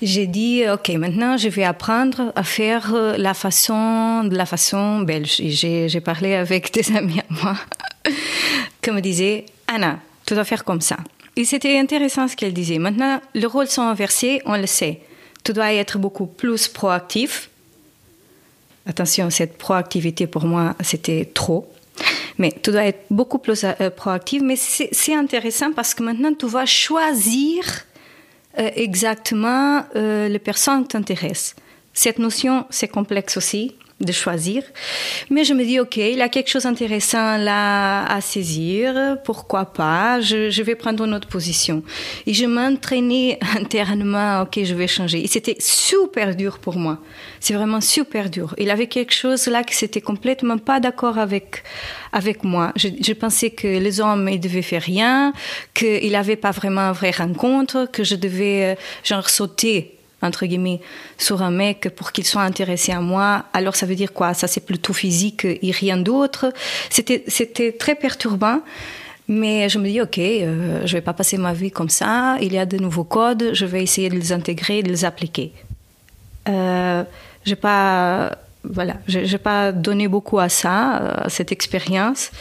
[0.02, 5.40] J'ai dit ok, maintenant je vais apprendre à faire la façon de la façon belge.
[5.40, 7.56] J'ai parlé avec des amis à moi
[8.82, 10.98] qui me disaient Anna, tu dois faire comme ça.
[11.36, 12.80] Et c'était intéressant ce qu'elle disait.
[12.80, 15.02] Maintenant, les rôles sont inversés, on le sait.
[15.44, 17.52] Tu dois être beaucoup plus proactif.
[18.88, 21.72] Attention, cette proactivité pour moi c'était trop.
[22.40, 24.42] Mais tu dois être beaucoup plus euh, proactive.
[24.42, 27.64] Mais c'est intéressant parce que maintenant, tu vas choisir
[28.58, 31.56] euh, exactement euh, les personnes qui t'intéressent.
[31.94, 34.64] Cette notion, c'est complexe aussi de choisir.
[35.30, 39.66] Mais je me dis, OK, il y a quelque chose d'intéressant là à saisir, pourquoi
[39.66, 41.84] pas, je, je vais prendre une autre position.
[42.26, 45.24] Et je m'entraînais internement, OK, je vais changer.
[45.24, 47.00] Et c'était super dur pour moi.
[47.40, 48.56] C'est vraiment super dur.
[48.58, 51.64] Il avait quelque chose là qui c'était complètement pas d'accord avec,
[52.14, 52.72] avec moi.
[52.76, 55.34] Je, je, pensais que les hommes, ils devaient faire rien,
[55.74, 60.82] qu'il n'avait pas vraiment une vraie rencontre, que je devais, genre, sauter entre guillemets,
[61.18, 63.46] sur un mec pour qu'il soit intéressé à moi.
[63.54, 64.34] Alors ça veut dire quoi?
[64.34, 66.52] Ça c'est plutôt physique et rien d'autre.
[66.90, 68.62] C'était c'était très perturbant.
[69.30, 72.38] Mais je me dis, OK, euh, je vais pas passer ma vie comme ça.
[72.42, 75.54] Il y a de nouveaux codes, je vais essayer de les intégrer, de les appliquer.
[76.48, 77.04] Euh,
[77.46, 78.96] j'ai pas, voilà,
[79.44, 82.32] pas donné beaucoup à ça, à cette expérience.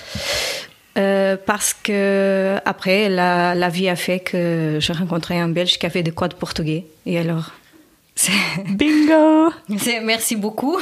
[0.96, 5.84] Euh, parce que après, la, la, vie a fait que j'ai rencontré un Belge qui
[5.84, 6.86] avait des codes portugais.
[7.04, 7.52] Et alors,
[8.68, 9.52] Bingo
[10.02, 10.78] Merci beaucoup.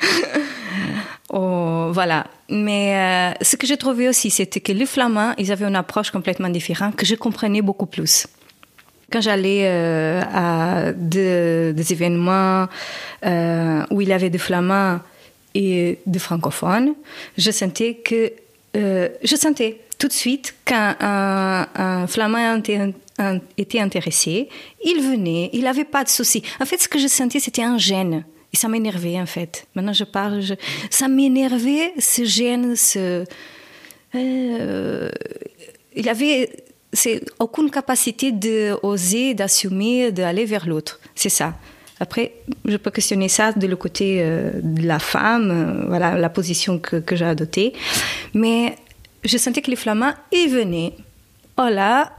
[1.30, 2.26] oh, voilà.
[2.48, 6.10] Mais euh, ce que j'ai trouvé aussi, c'était que les Flamands, ils avaient une approche
[6.10, 8.26] complètement différente que je comprenais beaucoup plus.
[9.10, 12.66] Quand j'allais euh, à des événements
[13.24, 15.00] euh, où il y avait des Flamands
[15.54, 16.94] et des francophones,
[17.36, 18.32] je sentais que
[18.74, 20.94] je sentais tout de suite qu'un
[21.74, 22.94] un, Flamand était,
[23.56, 24.48] était intéressé,
[24.84, 26.42] il venait, il n'avait pas de soucis.
[26.60, 28.24] En fait, ce que je sentais, c'était un gêne.
[28.52, 29.66] Et ça m'énervait, en fait.
[29.74, 30.42] Maintenant, je parle,
[30.90, 33.24] ça m'énervait, ce gêne, ce...
[34.14, 35.10] Euh,
[35.94, 36.48] il avait
[36.92, 41.00] c'est aucune capacité d'oser, d'assumer, d'aller vers l'autre.
[41.14, 41.54] C'est ça.
[42.00, 42.32] Après,
[42.64, 46.78] je peux questionner ça de le côté euh, de la femme, euh, voilà la position
[46.78, 47.72] que, que j'ai adoptée.
[48.34, 48.76] Mais
[49.24, 50.94] je sentais que les flamands, ils venaient.
[51.58, 52.12] Oh là,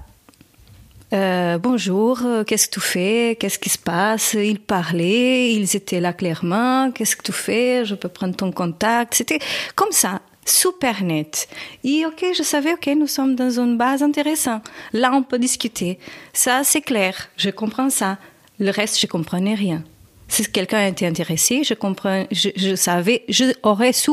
[1.11, 3.37] euh, bonjour, euh, qu'est-ce que tu fais?
[3.39, 4.33] Qu'est-ce qui se passe?
[4.33, 6.91] Ils parlaient, ils étaient là clairement.
[6.91, 7.83] Qu'est-ce que tu fais?
[7.85, 9.15] Je peux prendre ton contact.
[9.15, 9.39] C'était
[9.75, 11.47] comme ça, super net.
[11.83, 14.63] Et ok, je savais, ok, nous sommes dans une base intéressante.
[14.93, 15.97] Là, on peut discuter.
[16.33, 17.29] Ça, c'est clair.
[17.37, 18.17] Je comprends ça.
[18.59, 19.83] Le reste, je comprenais rien.
[20.27, 24.11] Si quelqu'un était intéressé, je comprends, je, savais, je aurais su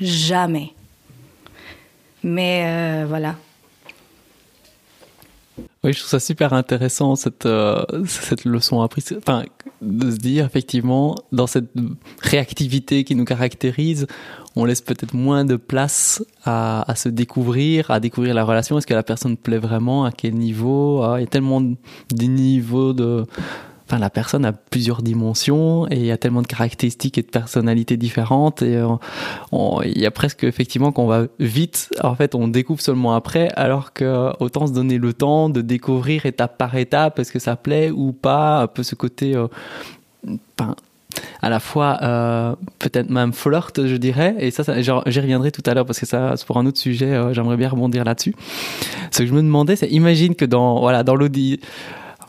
[0.00, 0.72] jamais.
[2.22, 3.36] Mais euh, voilà,
[5.82, 9.44] oui, je trouve ça super intéressant cette euh, cette leçon apprise, enfin
[9.80, 11.70] de se dire effectivement dans cette
[12.20, 14.06] réactivité qui nous caractérise,
[14.56, 18.76] on laisse peut-être moins de place à, se découvrir, à découvrir la relation.
[18.76, 20.04] Est-ce que la personne plaît vraiment?
[20.04, 21.02] À quel niveau?
[21.02, 21.76] Ah, Il y a tellement de
[22.24, 23.24] niveaux de
[23.98, 27.96] la personne a plusieurs dimensions et il y a tellement de caractéristiques et de personnalités
[27.96, 28.96] différentes et euh,
[29.84, 33.92] il y a presque effectivement qu'on va vite, en fait, on découvre seulement après, alors
[33.92, 37.90] que autant se donner le temps de découvrir étape par étape, est-ce que ça plaît
[37.90, 39.48] ou pas, un peu ce côté, euh,
[41.42, 44.36] à la fois euh, peut-être même flirt, je dirais.
[44.38, 47.32] Et ça, j'y reviendrai tout à l'heure parce que ça, c'est pour un autre sujet.
[47.32, 48.34] J'aimerais bien rebondir là-dessus.
[49.10, 51.16] Ce que je me demandais, c'est imagine que dans voilà dans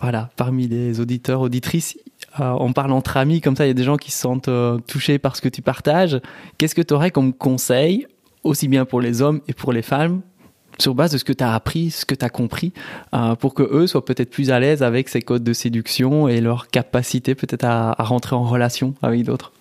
[0.01, 1.97] voilà, parmi les auditeurs, auditrices,
[2.39, 4.47] euh, on parle entre amis, comme ça, il y a des gens qui se sentent
[4.47, 6.19] euh, touchés par ce que tu partages.
[6.57, 8.07] Qu'est-ce que tu aurais comme conseil,
[8.43, 10.21] aussi bien pour les hommes et pour les femmes,
[10.79, 12.73] sur base de ce que tu as appris, ce que tu as compris,
[13.13, 16.41] euh, pour que eux soient peut-être plus à l'aise avec ces codes de séduction et
[16.41, 19.51] leur capacité peut-être à, rentrer en relation avec d'autres?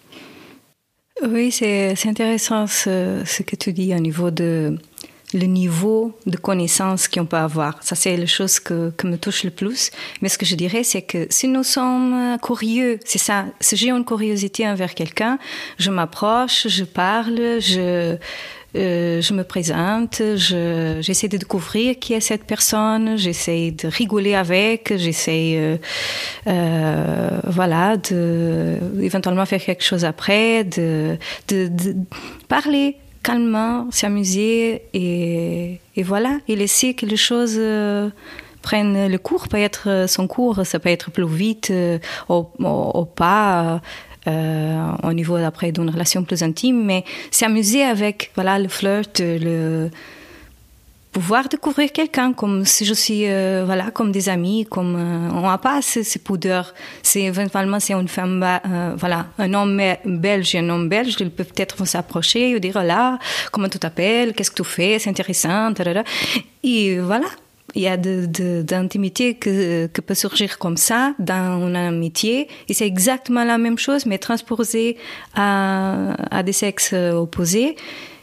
[1.29, 4.79] Oui, c'est intéressant ce, ce, que tu dis au niveau de
[5.35, 7.83] le niveau de connaissance qu'on peut avoir.
[7.83, 9.91] Ça, c'est la chose que, que me touche le plus.
[10.23, 13.91] Mais ce que je dirais, c'est que si nous sommes curieux, c'est ça, si j'ai
[13.91, 15.39] une curiosité envers quelqu'un,
[15.79, 18.17] je m'approche, je parle, je,
[18.77, 24.97] euh, je me présente, j'essaie de découvrir qui est cette personne, j'essaie de rigoler avec,
[24.97, 25.77] j'essaie, euh,
[26.47, 31.17] euh, voilà, de éventuellement faire quelque chose après, de,
[31.49, 31.97] de, de
[32.47, 38.11] parler calmement, s'amuser et, et, voilà, et laisser que les choses euh,
[38.63, 42.47] prennent le cours, peut être euh, son cours, ça peut être plus vite euh, ou,
[42.59, 43.81] ou, pas.
[44.29, 49.89] Euh, au niveau après d'une relation plus intime, mais s'amuser avec voilà le flirt, le
[51.13, 55.43] pouvoir découvrir quelqu'un comme si je suis euh, voilà comme des amis comme euh, on
[55.49, 56.73] n'a pas ces, ces pudeurs.
[57.03, 61.47] C'est éventuellement c'est une femme euh, voilà un homme belge un homme belge ils peuvent
[61.47, 63.19] peut-être s'approcher et dire là
[63.51, 65.73] comment tu t'appelles qu'est-ce que tu fais c'est intéressant
[66.63, 67.27] et voilà
[67.75, 72.49] il y a de, d'intimité que, que peut surgir comme ça dans une amitié.
[72.69, 74.97] Et c'est exactement la même chose mais transposé
[75.35, 77.77] à, à des sexes opposés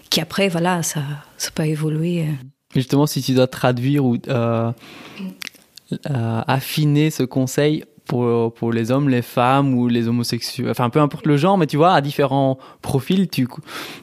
[0.09, 1.01] qui après voilà ça
[1.37, 2.25] ça peut évoluer
[2.77, 4.71] Justement, si tu dois traduire ou euh,
[5.91, 10.99] euh, affiner ce conseil pour, pour les hommes, les femmes ou les homosexuels, enfin peu
[10.99, 13.47] importe le genre, mais tu vois, à différents profils, tu,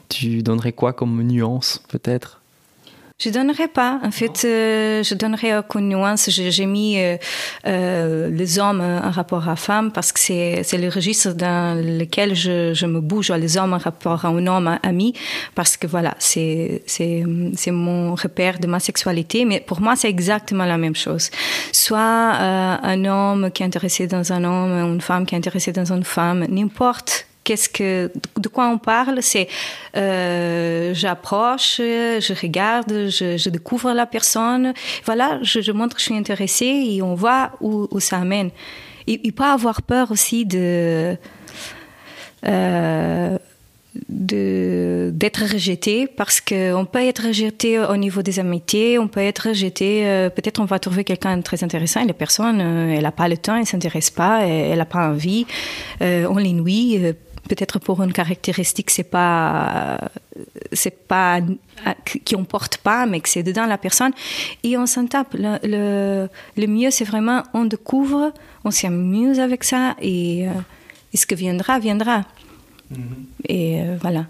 [0.09, 2.41] tu donnerais quoi comme nuance peut-être?
[3.17, 3.99] Je donnerai pas.
[4.03, 6.29] En fait, euh, je donnerai aucune nuance.
[6.29, 7.15] J'ai mis euh,
[7.65, 12.73] euh, les hommes en rapport à femmes parce que c'est le registre dans lequel je,
[12.73, 15.13] je, me bouge, les hommes en rapport à un homme ami,
[15.55, 16.83] parce que voilà, c'est
[17.67, 19.45] mon repère de ma sexualité.
[19.45, 21.29] Mais pour moi, c'est exactement la même chose.
[21.71, 25.71] Soit euh, un homme qui est intéressé dans un homme, une femme qui est intéressée
[25.71, 29.47] dans une femme, n'importe qu'est-ce que, de quoi on parle, c'est
[29.95, 34.73] euh, j'approche, je regarde, je, découvre la personne.
[35.05, 38.49] Voilà, je, montre que je suis intéressée et on voit où, où ça amène.
[39.07, 41.15] Et, et, pas avoir peur aussi de
[42.47, 43.37] euh,
[44.09, 50.05] d'être rejeté parce qu'on peut être rejeté au niveau des amitiés, on peut être rejeté,
[50.05, 53.29] euh, peut-être on va trouver quelqu'un de très intéressant et la personne, elle n'a pas
[53.29, 55.45] le temps, elle s'intéresse pas, elle n'a pas envie,
[56.01, 56.99] euh, on l'ennuie,
[57.47, 59.99] peut-être pour une caractéristique c'est pas
[60.71, 61.39] c'est pas
[62.25, 64.11] qui on porte pas mais que c'est dedans la personne.
[64.63, 65.33] Et on s'en tape.
[65.33, 70.45] Le, le, le mieux c'est vraiment on découvre on s'amuse avec ça et,
[71.13, 72.23] et ce que viendra viendra.
[73.47, 74.25] Et euh, voilà.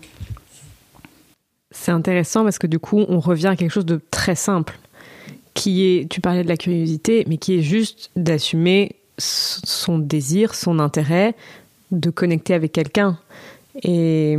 [1.71, 4.79] C'est intéressant parce que du coup, on revient à quelque chose de très simple,
[5.53, 10.79] qui est, tu parlais de la curiosité, mais qui est juste d'assumer son désir, son
[10.79, 11.35] intérêt,
[11.91, 13.17] de connecter avec quelqu'un.
[13.83, 14.37] Et,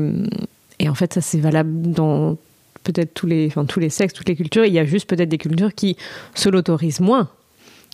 [0.78, 2.36] et en fait, ça c'est valable dans
[2.84, 4.64] peut-être tous les, enfin, tous les sexes, toutes les cultures.
[4.64, 5.96] Il y a juste peut-être des cultures qui
[6.34, 7.28] se l'autorisent moins.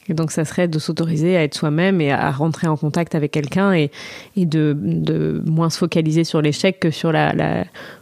[0.08, 3.30] Et donc, ça serait de s'autoriser à être soi-même et à rentrer en contact avec
[3.30, 3.90] quelqu'un et,
[4.36, 7.12] et de, de, moins se focaliser sur l'échec que sur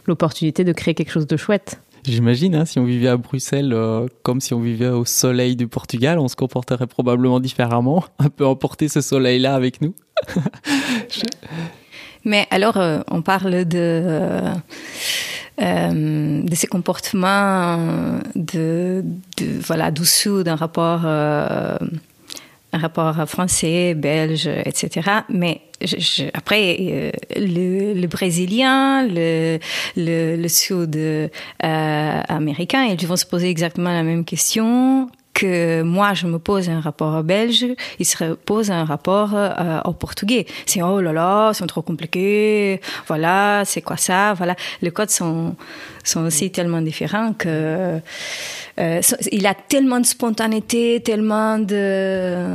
[0.05, 1.79] l'opportunité la, de créer quelque chose de chouette.
[2.05, 5.67] J'imagine, hein, si on vivait à Bruxelles euh, comme si on vivait au soleil du
[5.67, 8.03] Portugal, on se comporterait probablement différemment.
[8.19, 9.93] Un peu emporter ce soleil-là avec nous.
[12.25, 14.41] Mais alors, euh, on parle de...
[15.61, 17.77] Euh, de ces comportements
[18.33, 19.03] de,
[19.37, 21.01] de voilà d'un rapport
[22.73, 25.09] rapport français, belge, etc.
[25.29, 29.59] Mais je, je, après, euh, le, le, brésilien, le,
[29.97, 31.27] le, le sud euh,
[33.01, 35.09] ils vont se poser exactement la même question
[35.41, 37.65] que moi je me pose un rapport belge,
[37.99, 40.45] il se pose un rapport euh, au portugais.
[40.65, 42.79] C'est oh là là, c'est trop compliqué.
[43.07, 45.55] Voilà, c'est quoi ça Voilà, les codes sont
[46.03, 47.99] sont aussi tellement différents que
[48.79, 49.01] euh,
[49.31, 52.45] il a tellement de spontanéité, tellement de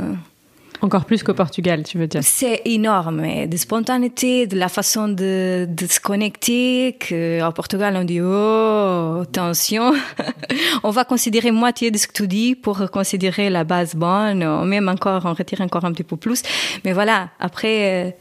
[0.81, 5.65] encore plus qu'au Portugal, tu veux dire C'est énorme, de spontanéité, de la façon de,
[5.67, 9.93] de se connecter, qu'au Portugal on dit oh attention,
[10.83, 14.87] on va considérer moitié de ce que tu dis pour considérer la base bonne, même
[14.89, 16.43] encore on retire encore un petit peu plus.
[16.85, 18.11] Mais voilà, après euh,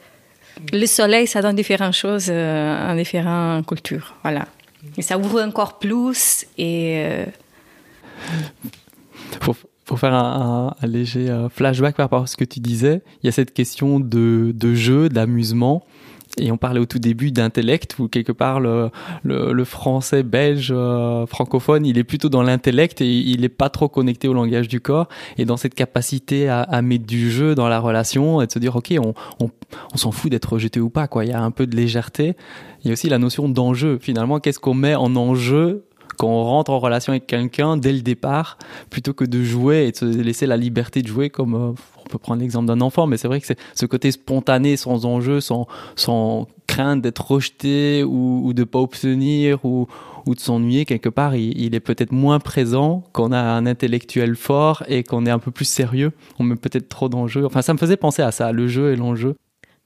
[0.72, 4.46] le soleil ça donne différentes choses euh, en différentes cultures, voilà.
[4.96, 7.26] Et ça ouvre encore plus et euh,
[9.86, 13.02] pour faire un, un, un léger euh, flashback par rapport à ce que tu disais,
[13.22, 15.84] il y a cette question de, de jeu, d'amusement.
[16.38, 18.90] Et on parlait au tout début d'intellect, où quelque part le,
[19.22, 23.88] le, français belge euh, francophone, il est plutôt dans l'intellect et il n'est pas trop
[23.88, 25.08] connecté au langage du corps.
[25.38, 28.58] Et dans cette capacité à, à mettre du jeu dans la relation et de se
[28.58, 29.50] dire, OK, on, on,
[29.94, 31.06] on s'en fout d'être rejeté ou pas.
[31.08, 31.24] Quoi.
[31.24, 32.36] Il y a un peu de légèreté.
[32.84, 33.98] Il y a aussi la notion d'enjeu.
[33.98, 35.85] Finalement, qu'est-ce qu'on met en enjeu
[36.16, 38.58] quand on rentre en relation avec quelqu'un dès le départ,
[38.90, 41.72] plutôt que de jouer et de se laisser la liberté de jouer comme euh,
[42.04, 45.06] on peut prendre l'exemple d'un enfant, mais c'est vrai que c'est ce côté spontané, sans
[45.06, 49.88] enjeu, sans, sans crainte d'être rejeté ou, ou de pas obtenir ou,
[50.26, 54.34] ou de s'ennuyer quelque part, il, est peut-être moins présent quand on a un intellectuel
[54.34, 56.12] fort et qu'on est un peu plus sérieux.
[56.38, 57.46] On met peut-être trop d'enjeux.
[57.46, 59.36] Enfin, ça me faisait penser à ça, le jeu et l'enjeu.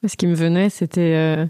[0.07, 1.47] Ce qui me venait, c'était euh,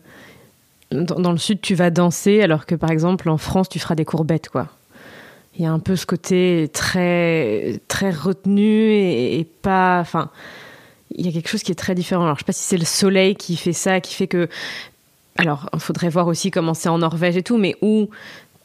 [0.91, 4.05] dans le sud, tu vas danser, alors que par exemple en France, tu feras des
[4.05, 4.69] courbettes, quoi.
[5.57, 10.31] Il y a un peu ce côté très très retenu et, pas, enfin,
[11.15, 12.25] il y a quelque chose qui est très différent.
[12.25, 14.49] Alors je sais pas si c'est le soleil qui fait ça, qui fait que,
[15.37, 18.09] alors il faudrait voir aussi comment c'est en Norvège et tout, mais où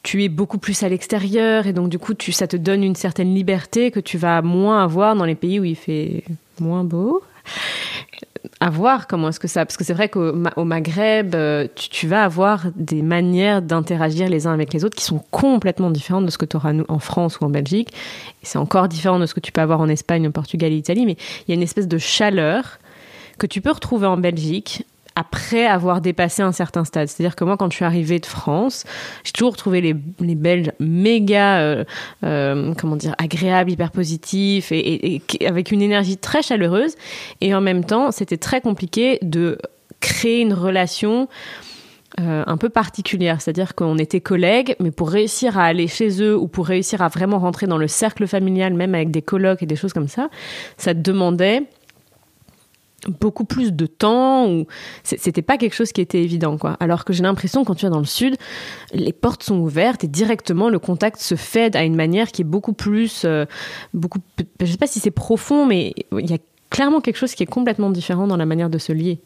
[0.04, 3.34] tu es beaucoup plus à l'extérieur et donc du coup ça te donne une certaine
[3.34, 6.24] liberté que tu vas moins avoir dans les pays où il fait
[6.60, 7.24] moins beau
[8.65, 12.08] à voir comment est-ce que ça parce que c'est vrai qu'au au Maghreb euh, tu,
[12.08, 16.32] vas avoir des manières d'interagir les uns avec les autres qui sont complètement différentes de
[16.32, 17.89] ce que tu auras en France ou en Belgique.
[18.41, 21.06] C'est encore différent de ce que tu peux avoir en Espagne, au Portugal et Italie
[21.06, 21.15] mais
[21.47, 22.80] il y a une espèce de chaleur
[23.38, 24.84] que tu peux retrouver en Belgique
[25.15, 27.08] après avoir dépassé un certain stade.
[27.08, 28.84] C'est-à-dire que moi, quand je suis arrivée de France,
[29.23, 31.84] j'ai toujours trouvé les, les Belges méga, euh,
[32.23, 36.95] euh, comment dire, agréables, hyper positifs et, avec une énergie très chaleureuse.
[37.41, 39.58] Et en même temps, c'était très compliqué de
[40.01, 41.30] créer une relation
[42.19, 46.38] euh, un peu particulière, c'est-à-dire qu'on était collègues, mais pour réussir à aller chez eux
[46.38, 49.65] ou pour réussir à vraiment rentrer dans le cercle familial, même avec des colocs et
[49.65, 50.30] des choses comme ça,
[50.78, 51.63] ça demandait
[53.10, 54.65] beaucoup plus de temps ou
[55.04, 56.78] c'était pas quelque chose qui était évident quoi.
[56.80, 58.36] Alors que j'ai l'impression quand tu es dans le sud
[58.94, 62.46] les portes sont ouvertes et directement le contact se fait à une manière qui est
[62.46, 63.46] beaucoup plus euh,
[63.94, 64.20] beaucoup
[64.60, 66.39] je sais pas si c'est profond mais il y a
[66.70, 69.20] clairement quelque chose qui est complètement différent dans la manière de se lier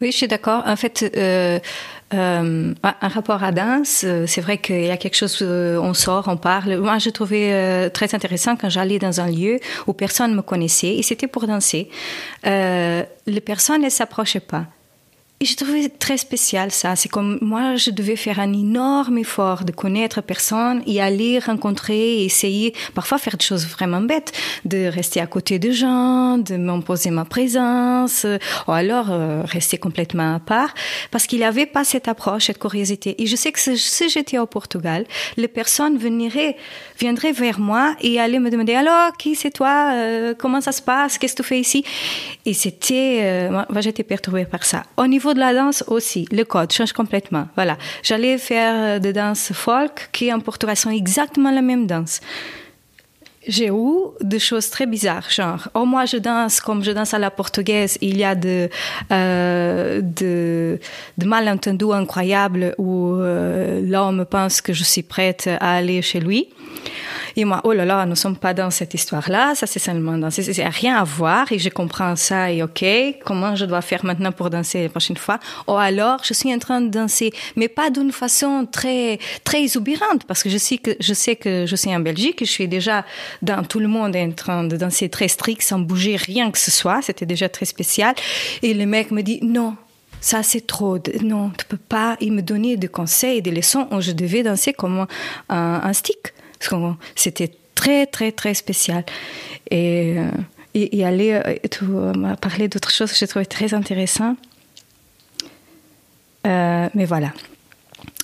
[0.00, 0.62] oui, je suis d'accord.
[0.66, 1.58] En fait, euh,
[2.14, 6.28] euh, un rapport à danse, c'est vrai qu'il y a quelque chose, euh, on sort,
[6.28, 6.76] on parle.
[6.76, 10.94] Moi, j'ai trouvé euh, très intéressant quand j'allais dans un lieu où personne me connaissait
[10.94, 11.88] et c'était pour danser.
[12.46, 14.66] Euh, les personnes ne s'approchaient pas.
[15.38, 16.96] Et je trouvais très spécial ça.
[16.96, 22.24] C'est comme moi, je devais faire un énorme effort de connaître personne, y aller, rencontrer,
[22.24, 24.32] essayer, parfois faire des choses vraiment bêtes,
[24.64, 28.24] de rester à côté de gens, de m'imposer ma présence,
[28.66, 30.72] ou alors euh, rester complètement à part,
[31.10, 33.20] parce qu'il n'y avait pas cette approche, cette curiosité.
[33.22, 35.04] Et je sais que si j'étais au Portugal,
[35.36, 36.56] les personnes viendraient,
[36.98, 40.80] viendraient vers moi et allaient me demander alors qui c'est toi, euh, comment ça se
[40.80, 41.84] passe, qu'est-ce que tu fais ici?
[42.46, 44.84] Et c'était, euh, moi j'étais perturbée par ça.
[44.96, 47.48] Au niveau de la danse aussi, le code change complètement.
[47.54, 52.20] Voilà, j'allais faire de danse folk qui en Portugal sont exactement la même danse.
[53.46, 57.18] J'ai eu des choses très bizarres, genre, oh moi je danse comme je danse à
[57.20, 58.68] la portugaise, il y a de,
[59.12, 60.78] euh, de
[61.24, 66.48] malentendus incroyables où euh, l'homme pense que je suis prête à aller chez lui.
[67.38, 70.16] Et moi, oh là là, nous ne sommes pas dans cette histoire-là, ça c'est seulement
[70.16, 72.84] danser, c'est rien à voir et je comprends ça et ok,
[73.24, 75.38] comment je dois faire maintenant pour danser la prochaine fois?
[75.68, 80.24] Ou alors, je suis en train de danser, mais pas d'une façon très, très exubérante
[80.26, 83.04] parce que je sais que, je sais que je suis en Belgique, je suis déjà
[83.42, 86.70] dans tout le monde en train de danser très strict sans bouger rien que ce
[86.70, 88.14] soit, c'était déjà très spécial.
[88.62, 89.76] Et le mec me dit non,
[90.20, 92.16] ça c'est trop, non, tu peux pas.
[92.20, 95.06] Il me donnait des conseils, des leçons où je devais danser comme
[95.50, 96.32] un stick.
[97.14, 99.04] C'était très, très, très spécial.
[99.70, 100.30] Et, euh,
[100.74, 104.36] et, aller, euh, tu m'as parlé d'autre chose que j'ai trouvé très intéressant.
[106.46, 107.32] Euh, mais voilà,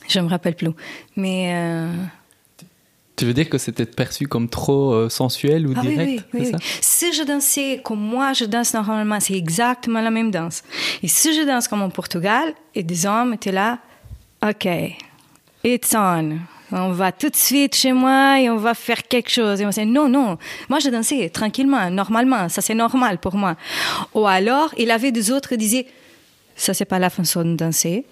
[0.08, 0.70] je ne me rappelle plus.
[1.16, 1.54] Mais.
[3.14, 6.58] Tu veux dire que c'était perçu comme trop sensuel ou ah direct oui, oui, oui,
[6.80, 10.62] Si je dansais comme moi, je danse normalement, c'est exactement la même danse.
[11.02, 13.78] Et si je danse comme en Portugal, et des hommes étaient là,
[14.42, 14.66] OK,
[15.62, 16.38] it's on
[16.72, 19.60] on va tout de suite chez moi et on va faire quelque chose.
[19.60, 23.56] Et on dit, non, non, moi je dansais tranquillement, normalement, ça c'est normal pour moi.
[24.14, 25.86] Ou alors, il avait des autres qui disaient,
[26.56, 28.04] ça c'est pas la façon de danser.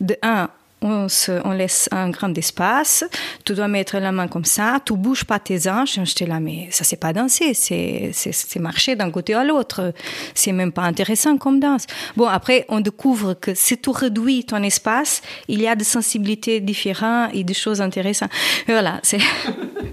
[0.00, 0.48] De un,
[0.82, 3.04] on, se, on laisse un grand espace,
[3.44, 5.98] tu dois mettre la main comme ça, tu bouges pas tes hanches.
[6.04, 9.92] J'étais là, mais ça c'est pas danser, c'est, c'est, marcher d'un côté à l'autre.
[10.34, 11.86] C'est même pas intéressant comme danse.
[12.16, 16.60] Bon, après, on découvre que si tu réduis ton espace, il y a des sensibilités
[16.60, 18.30] différentes et des choses intéressantes.
[18.66, 19.20] voilà, c'est,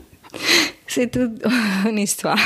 [0.88, 1.44] c'est toute
[1.90, 2.40] une histoire.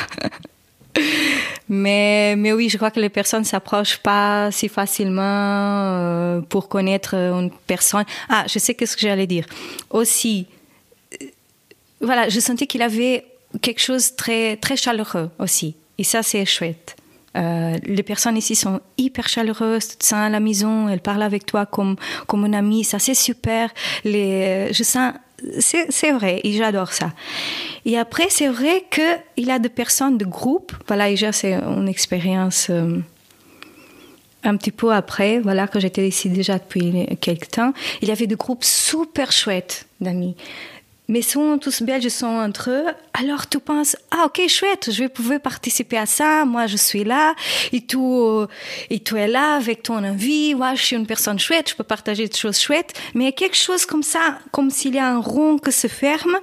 [1.70, 7.14] Mais, mais oui, je crois que les personnes s'approchent pas si facilement euh, pour connaître
[7.14, 8.06] une personne.
[8.28, 9.46] Ah, je sais ce que j'allais dire.
[9.92, 10.48] Aussi,
[11.22, 11.26] euh,
[12.02, 13.24] voilà, je sentais qu'il avait
[13.62, 15.76] quelque chose de très, très chaleureux aussi.
[16.00, 16.96] Et ça, c'est chouette.
[17.38, 21.22] Euh, les personnes ici sont hyper chaleureuses, tu te sens à la maison, elles parlent
[21.22, 21.96] avec toi comme,
[22.26, 23.70] comme un ami, ça c'est super.
[24.04, 25.14] Les, je sens
[25.60, 27.12] c'est vrai, et j'adore ça.
[27.86, 30.74] Et après, c'est vrai qu'il y a des personnes de groupe.
[30.88, 32.98] Voilà, déjà, c'est une expérience euh,
[34.44, 37.74] un petit peu après, voilà, que j'étais ici déjà depuis quelques temps.
[38.02, 40.36] Il y avait des groupes super chouettes d'amis
[41.10, 45.10] mais sont tous belges sont entre eux, alors tu penses, ah ok, chouette, je vais
[45.10, 47.34] pouvoir participer à ça, moi je suis là,
[47.74, 47.98] et tu,
[48.90, 51.84] et tu es là avec ton envie, moi je suis une personne chouette, je peux
[51.84, 55.00] partager des choses chouettes, mais il y a quelque chose comme ça, comme s'il y
[55.00, 56.38] a un rond qui se ferme,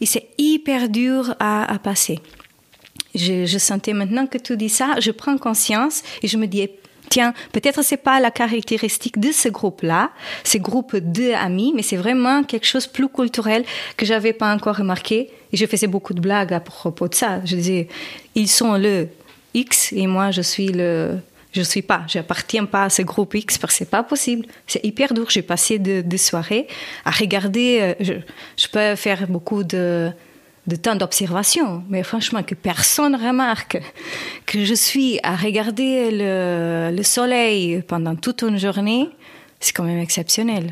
[0.00, 2.20] et c'est hyper dur à, à passer.
[3.16, 6.68] Je, je sentais maintenant que tu dis ça, je prends conscience et je me dis,
[7.08, 10.10] tiens, peut-être c'est pas la caractéristique de ce groupe-là,
[10.44, 13.64] ce groupe d'amis, mais c'est vraiment quelque chose de plus culturel
[13.96, 15.30] que j'avais pas encore remarqué.
[15.52, 17.40] Et je faisais beaucoup de blagues à propos de ça.
[17.44, 17.88] Je disais,
[18.34, 19.08] ils sont le
[19.54, 21.18] X et moi je suis le
[21.52, 24.46] je suis pas, j'appartiens pas à ce groupe X parce que c'est pas possible.
[24.66, 25.30] C'est hyper dur.
[25.30, 26.66] J'ai passé des soirées
[27.04, 27.78] à regarder.
[27.80, 28.14] Euh, je,
[28.56, 30.10] je, peux faire beaucoup de
[30.66, 33.80] de temps d'observation, mais franchement que personne remarque
[34.46, 39.08] que je suis à regarder le, soleil pendant toute une journée,
[39.60, 40.70] c'est quand même exceptionnel.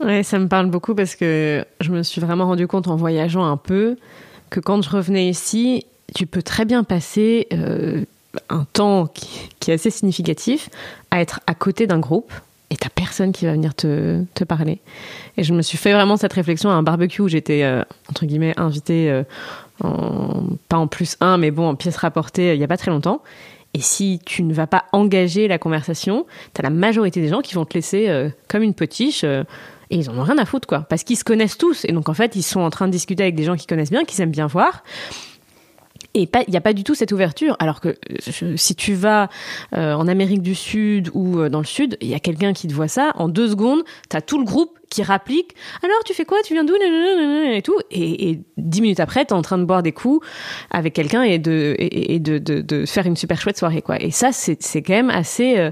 [0.00, 3.44] Oui, ça me parle beaucoup parce que je me suis vraiment rendu compte en voyageant
[3.44, 3.96] un peu
[4.50, 8.04] que quand je revenais ici, tu peux très bien passer euh,
[8.48, 10.70] un temps qui, est assez significatif
[11.10, 12.32] à être à côté d'un groupe
[12.80, 14.80] t'as personne qui va venir te, te, parler.
[15.36, 18.26] Et je me suis fait vraiment cette réflexion à un barbecue où j'étais, euh, entre
[18.26, 19.22] guillemets, invitée, euh,
[19.82, 22.76] en, pas en plus un, mais bon, en pièce rapportée euh, il n'y a pas
[22.76, 23.22] très longtemps.
[23.74, 27.54] Et si tu ne vas pas engager la conversation, t'as la majorité des gens qui
[27.54, 29.24] vont te laisser comme une potiche.
[29.24, 29.44] et
[29.90, 30.80] ils en ont rien à foutre, quoi.
[30.88, 31.84] Parce qu'ils se connaissent tous.
[31.84, 33.90] Et donc, en fait, ils sont en train de discuter avec des gens qui connaissent
[33.90, 34.82] bien, qui aiment bien voir.
[36.14, 37.56] Et il n'y a pas du tout cette ouverture.
[37.58, 37.96] Alors que
[38.56, 39.28] si tu vas
[39.76, 42.66] euh, en Amérique du Sud ou euh, dans le Sud, il y a quelqu'un qui
[42.66, 46.14] te voit ça, en deux secondes, tu as tout le groupe qui rapplique Alors, tu
[46.14, 46.38] fais quoi?
[46.44, 46.74] Tu viens d'où?
[46.74, 47.78] Et tout.
[47.90, 50.26] Et, dix minutes après, tu es en train de boire des coups
[50.70, 53.84] avec quelqu'un et, de, faire une super chouette soirée.
[54.00, 55.58] Et ça, c'est quand même assez.
[55.58, 55.70] Euh,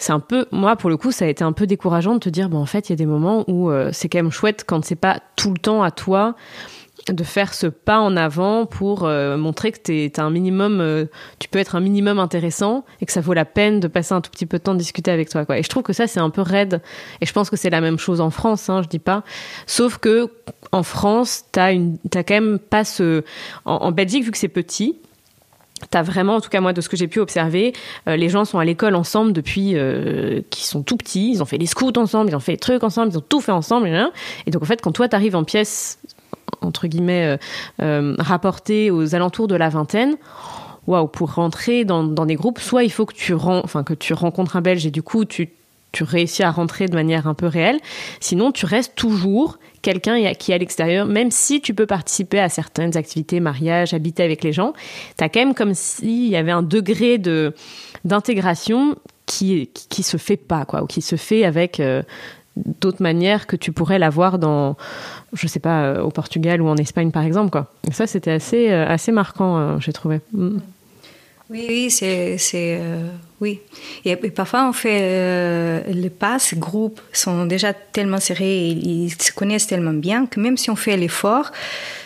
[0.00, 2.30] c'est un peu, moi pour le coup, ça a été un peu décourageant de te
[2.30, 4.82] dire, en fait, il y a des moments où euh, c'est quand même chouette quand
[4.82, 6.36] c'est pas tout le temps à toi
[7.08, 9.78] de faire ce pas en avant pour euh, montrer que
[10.10, 11.06] tu un minimum, euh,
[11.38, 14.20] tu peux être un minimum intéressant et que ça vaut la peine de passer un
[14.20, 15.44] tout petit peu de temps de discuter avec toi.
[15.44, 15.58] Quoi.
[15.58, 16.82] Et je trouve que ça, c'est un peu raide.
[17.20, 19.24] Et je pense que c'est la même chose en France, hein, je dis pas.
[19.66, 20.30] Sauf que
[20.72, 23.24] en France, t'as une, as quand même pas ce.
[23.64, 24.96] En, Belgique, vu que c'est petit,
[25.90, 27.72] T'as vraiment, en tout cas moi, de ce que j'ai pu observer,
[28.06, 29.76] euh, les gens sont à l'école ensemble depuis
[30.50, 31.30] qu'ils sont tout petits.
[31.32, 33.40] Ils ont fait les scouts ensemble, ils ont fait les trucs ensemble, ils ont tout
[33.40, 33.88] fait ensemble.
[34.46, 35.98] Et donc en fait, quand toi t'arrives en pièce
[36.60, 37.36] entre guillemets euh,
[37.82, 40.16] euh, rapporté aux alentours de la vingtaine
[40.86, 44.56] waouh, pour rentrer dans, des groupes, soit il faut que tu, enfin, que tu rencontres
[44.56, 45.50] un Belge et du coup tu,
[45.92, 47.78] tu réussis à rentrer de manière un peu réelle.
[48.20, 52.48] Sinon, tu restes toujours quelqu'un qui est à l'extérieur, même si tu peux participer à
[52.48, 54.72] certaines activités, mariage, habiter avec les gens,
[55.16, 57.54] tu as quand même comme s'il y avait un degré de
[58.04, 58.96] d'intégration
[59.26, 62.02] qui, qui, se fait pas, quoi, ou qui se fait avec euh,
[62.80, 64.76] d'autres manières que tu pourrais l'avoir dans,
[65.32, 67.50] je sais pas, euh, au Portugal ou en Espagne par exemple.
[67.50, 67.72] Quoi.
[67.92, 70.20] Ça, c'était assez, euh, assez marquant, euh, j'ai trouvé.
[70.32, 70.58] Mm.
[71.50, 72.80] Oui, oui, c'est, c'est
[73.40, 73.58] oui.
[74.04, 79.92] Et, parfois on fait les passes, groupes sont déjà tellement serrés, ils, se connaissent tellement
[79.92, 81.50] bien que même si on fait l'effort,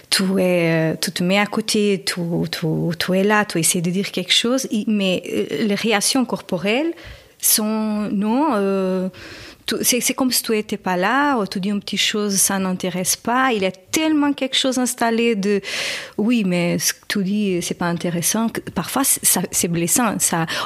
[0.09, 3.91] tout est, tout te met à côté, tout, tout, tout est là, tu essaies de
[3.91, 5.23] dire quelque chose, mais
[5.61, 6.95] les réactions corporelles
[7.39, 9.11] sont non
[9.83, 13.17] c'est comme si tu n'étais pas là, ou tu dis une petite chose, ça n'intéresse
[13.17, 13.53] pas.
[13.53, 15.61] Il y a tellement quelque chose installé de,
[16.19, 18.49] oui, mais ce que tu dis, c'est pas intéressant.
[18.75, 20.17] Parfois, c'est blessant.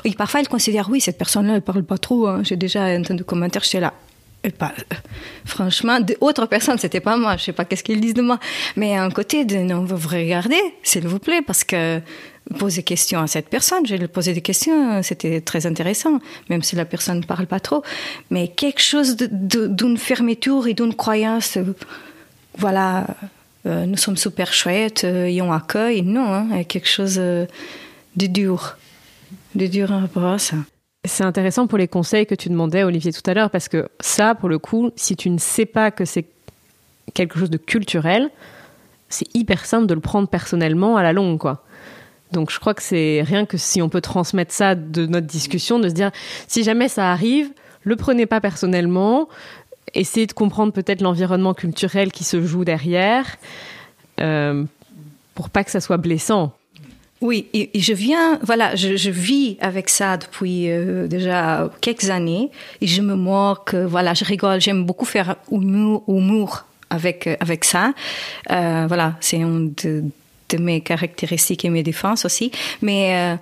[0.04, 2.26] Et parfois, ils considèrent, oui, cette personne-là, elle parle pas trop.
[2.26, 2.42] Hein.
[2.42, 3.94] J'ai déjà entendu commentaires, j'étais là.
[4.56, 4.72] Pas,
[5.44, 7.36] franchement, d'autres personnes, c'était pas moi.
[7.36, 8.38] Je sais pas qu'est-ce qu'ils disent de moi.
[8.76, 12.00] Mais un côté de, non, vous regardez, s'il vous plaît, parce que
[12.58, 13.84] poser des questions à cette personne.
[13.84, 17.82] J'ai posé des questions, c'était très intéressant, même si la personne ne parle pas trop.
[18.30, 21.58] Mais quelque chose d'une fermeture et d'une croyance,
[22.56, 23.06] voilà,
[23.66, 25.48] euh, nous sommes super chouettes, euh, et on.
[26.04, 27.46] Non, hein, quelque chose euh,
[28.16, 28.78] de dur,
[29.54, 30.56] de dur à ça.
[31.04, 34.34] C'est intéressant pour les conseils que tu demandais, Olivier, tout à l'heure, parce que ça,
[34.34, 36.26] pour le coup, si tu ne sais pas que c'est
[37.14, 38.30] quelque chose de culturel,
[39.08, 41.64] c'est hyper simple de le prendre personnellement à la longue, quoi.
[42.32, 45.78] Donc je crois que c'est rien que si on peut transmettre ça de notre discussion,
[45.78, 46.10] de se dire
[46.46, 47.50] si jamais ça arrive,
[47.82, 49.28] le prenez pas personnellement,
[49.94, 53.36] essayez de comprendre peut-être l'environnement culturel qui se joue derrière,
[54.20, 54.64] euh,
[55.34, 56.52] pour pas que ça soit blessant.
[57.20, 62.50] Oui, et, je viens, voilà, je, vis avec ça depuis euh, déjà quelques années,
[62.80, 67.92] et je me moque, voilà, je rigole, j'aime beaucoup faire humour, avec avec ça.
[68.50, 69.68] Euh, voilà, c'est un
[70.48, 72.50] de mes caractéristiques et mes défenses aussi.
[72.82, 73.36] Mais euh,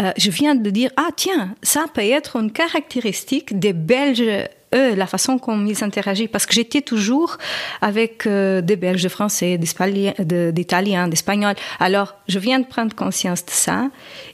[0.00, 4.94] euh, je viens de dire, ah tiens, ça peut être une caractéristique des Belges eux,
[4.94, 7.38] la façon comme ils interagissent, parce que j'étais toujours
[7.80, 11.56] avec euh, des Belges, des Français, d'Italiens, d'Espagnols.
[11.80, 13.88] Alors, je viens de prendre conscience de ça.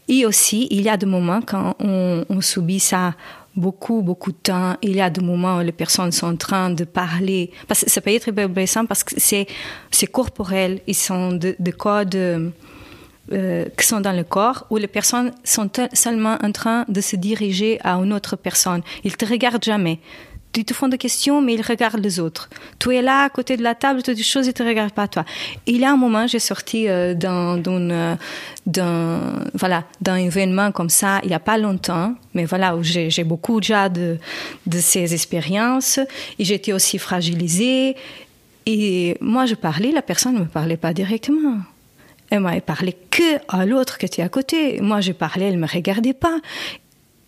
[0.09, 3.14] Et aussi, il y a des moments quand on subit ça
[3.57, 4.76] beaucoup, beaucoup de temps.
[4.82, 7.50] Il y a des moments où les personnes sont en train de parler.
[7.66, 9.46] Parce que ça peut être blessant parce que c'est,
[9.90, 10.80] c'est corporel.
[10.86, 12.14] Ils sont de, de codes
[13.32, 17.16] euh, qui sont dans le corps où les personnes sont seulement en train de se
[17.16, 18.82] diriger à une autre personne.
[19.02, 19.98] Ils te regardent jamais
[20.57, 22.48] ils te font des questions, mais ils regardent les autres.
[22.78, 24.92] Tu es là, à côté de la table, tu dis des choses, ils te regardent
[24.92, 25.24] pas toi.
[25.66, 28.18] il y a un moment, j'ai sorti euh, d'un, d'un,
[28.66, 29.20] d'un,
[29.54, 33.61] voilà, d'un événement comme ça, il y a pas longtemps, mais voilà, j'ai, j'ai beaucoup
[33.61, 34.18] déjà de,
[34.66, 35.98] de ces expériences,
[36.38, 37.96] et j'étais aussi fragilisée,
[38.66, 41.59] et moi je parlais, la personne ne me parlait pas directement.
[42.28, 44.80] Elle m'a parlé que à l'autre qui était à côté.
[44.80, 46.40] Moi, je parlais, elle me regardait pas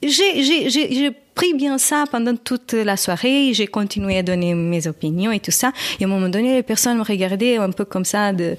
[0.02, 3.52] j'ai pris bien ça pendant toute la soirée.
[3.54, 5.70] J'ai continué à donner mes opinions et tout ça.
[6.00, 8.56] Et à un moment donné, les personnes me regardaient un peu comme ça de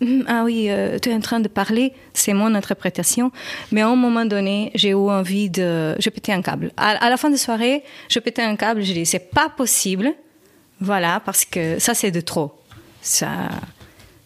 [0.00, 3.32] hum, ah oui, euh, tu es en train de parler, c'est mon interprétation.
[3.70, 6.72] Mais à un moment donné, j'ai eu envie de, je pétais un câble.
[6.78, 8.80] À, la fin de la soirée, je pétais un câble.
[8.82, 10.14] Je dis c'est pas possible,
[10.80, 12.50] voilà, parce que ça c'est de trop.
[13.02, 13.28] Ça,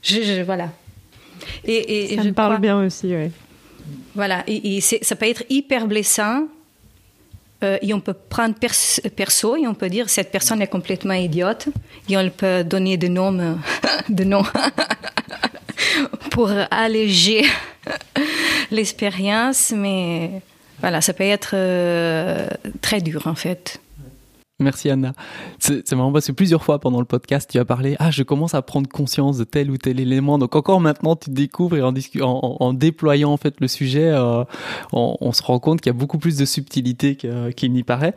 [0.03, 0.69] je, voilà.
[1.65, 3.33] Et, et ça me parle bien aussi, oui.
[4.15, 6.47] Voilà, et, et ça peut être hyper blessant
[7.65, 11.69] euh, et on peut prendre perso et on peut dire cette personne est complètement idiote
[12.09, 13.33] et on peut donner des noms,
[14.09, 14.45] de noms
[16.31, 17.45] pour alléger
[18.71, 20.43] l'expérience, mais
[20.81, 22.49] voilà, ça peut être euh,
[22.83, 23.81] très dur en fait.
[24.59, 25.13] Merci Anna.
[25.59, 28.55] C'est marrant parce que plusieurs fois pendant le podcast, tu as parlé, ah, je commence
[28.55, 30.39] à prendre conscience de tel ou tel élément.
[30.39, 34.45] Donc encore maintenant, tu découvres et en, déployant en fait le sujet, euh,
[34.95, 37.19] on, se rend compte qu'il y a beaucoup plus de subtilité
[37.55, 38.15] qu'il n'y paraît.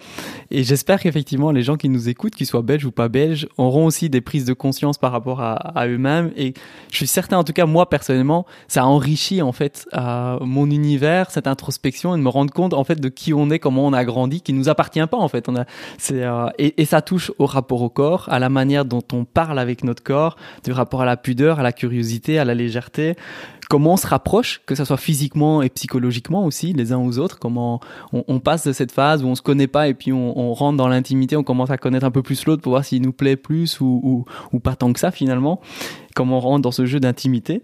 [0.49, 3.85] Et j'espère qu'effectivement, les gens qui nous écoutent, qu'ils soient belges ou pas belges, auront
[3.85, 6.31] aussi des prises de conscience par rapport à, eux-mêmes.
[6.37, 6.53] Et
[6.89, 11.31] je suis certain, en tout cas moi personnellement, ça enrichit en fait euh, mon univers,
[11.31, 13.91] cette introspection et de me rendre compte en fait de qui on est, comment on
[13.91, 15.49] a grandi, qui nous appartient pas en fait.
[15.97, 19.59] C'est euh, et, ça touche au rapport au corps, à la manière dont on parle
[19.59, 23.15] avec notre corps, du rapport à la pudeur, à la curiosité, à la légèreté.
[23.69, 27.37] Comment on se rapproche, que ce soit physiquement et psychologiquement aussi, les uns aux autres.
[27.37, 27.79] Comment
[28.13, 30.87] on, passe de cette phase où on se connaît pas et puis on, rentre dans
[30.87, 33.79] l'intimité, on commence à connaître un peu plus l'autre pour voir s'il nous plaît plus
[33.79, 35.61] ou, ou pas tant que ça finalement.
[36.15, 37.61] Comment on rentre dans ce jeu d'intimité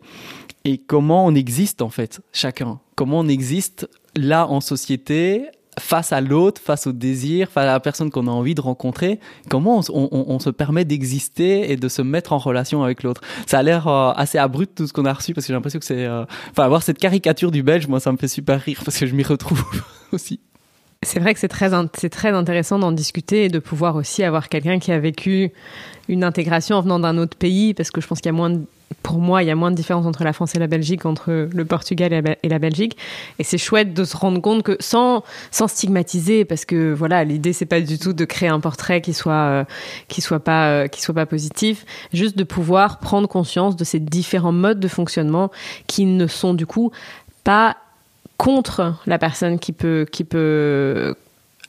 [0.66, 2.80] et comment on existe en fait chacun.
[2.96, 5.46] Comment on existe là en société
[5.80, 9.20] face à l'autre, face au désir, face à la personne qu'on a envie de rencontrer,
[9.50, 13.22] comment on, se permet d'exister et de se mettre en relation avec l'autre?
[13.48, 15.80] Ça a l'air euh, assez abrupt tout ce qu'on a reçu parce que j'ai l'impression
[15.80, 18.82] que c'est, euh, enfin, avoir cette caricature du Belge, moi, ça me fait super rire
[18.84, 19.64] parce que je m'y retrouve
[20.12, 20.40] aussi.
[21.04, 24.50] C'est vrai que c'est très, c'est très intéressant d'en discuter et de pouvoir aussi avoir
[24.50, 25.52] quelqu'un qui a vécu
[26.08, 28.50] une intégration en venant d'un autre pays, parce que je pense qu'il y a moins
[28.50, 28.66] de,
[29.06, 31.48] pour moi, il y a moins de différence entre la France et la Belgique, entre
[31.54, 32.98] le Portugal et la Belgique.
[33.38, 37.54] Et c'est chouette de se rendre compte que sans, sans stigmatiser, parce que voilà, l'idée
[37.54, 39.64] c'est pas du tout de créer un portrait qui soit, euh,
[40.08, 44.00] qui soit pas, euh, qui soit pas positif, juste de pouvoir prendre conscience de ces
[44.00, 45.52] différents modes de fonctionnement
[45.86, 46.90] qui ne sont du coup
[47.44, 47.78] pas
[48.38, 51.16] contre la personne qui peut, qui peut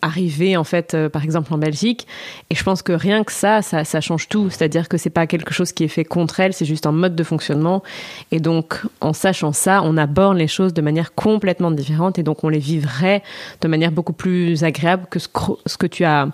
[0.06, 2.06] arriver en fait euh, par exemple en Belgique.
[2.50, 4.48] Et je pense que rien que ça ça, change tout.
[4.50, 7.14] C'est-à-dire que c'est pas quelque chose qui est fait contre elle c'est juste un mode
[7.14, 7.82] de fonctionnement.
[8.30, 12.18] Et donc en sachant ça on aborde les choses de manière complètement différente.
[12.18, 13.22] Et donc on les vivrait
[13.60, 16.28] de manière beaucoup plus agréable que ce, que tu as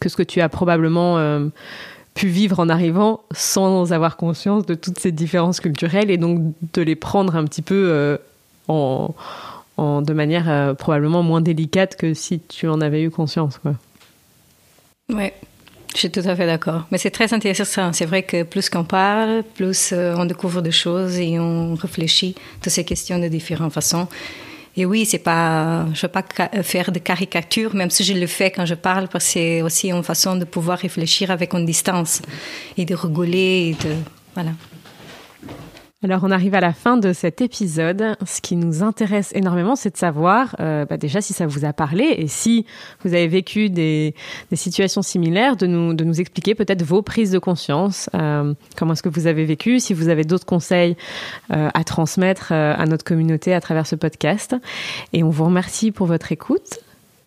[0.00, 1.48] que ce que tu as probablement euh,
[2.14, 6.82] pu vivre en arrivant sans avoir conscience de toutes ces différences culturelles et donc de
[6.82, 8.18] les prendre un petit peu euh,
[8.68, 9.14] en
[9.78, 13.58] de manière euh, probablement moins délicate que si tu en avais eu conscience.
[13.58, 13.74] Quoi.
[15.12, 15.34] Ouais,
[15.94, 16.86] je suis tout à fait d'accord.
[16.90, 17.92] Mais c'est très intéressant.
[17.92, 22.34] C'est vrai que plus qu'on parle, plus euh, on découvre des choses et on réfléchit
[22.64, 24.08] à ces questions de différentes façons.
[24.74, 26.24] Et oui, c'est pas, je veux pas
[26.62, 29.90] faire de caricature, même si je le fais quand je parle, parce que c'est aussi
[29.90, 32.22] une façon de pouvoir réfléchir avec une distance
[32.78, 33.94] et de rigoler et de,
[34.34, 34.52] voilà.
[36.04, 38.16] Alors on arrive à la fin de cet épisode.
[38.26, 41.72] Ce qui nous intéresse énormément, c'est de savoir euh, bah déjà si ça vous a
[41.72, 42.66] parlé et si
[43.04, 44.16] vous avez vécu des,
[44.50, 48.94] des situations similaires, de nous, de nous expliquer peut-être vos prises de conscience, euh, comment
[48.94, 50.96] est-ce que vous avez vécu, si vous avez d'autres conseils
[51.52, 54.56] euh, à transmettre euh, à notre communauté à travers ce podcast.
[55.12, 56.80] Et on vous remercie pour votre écoute.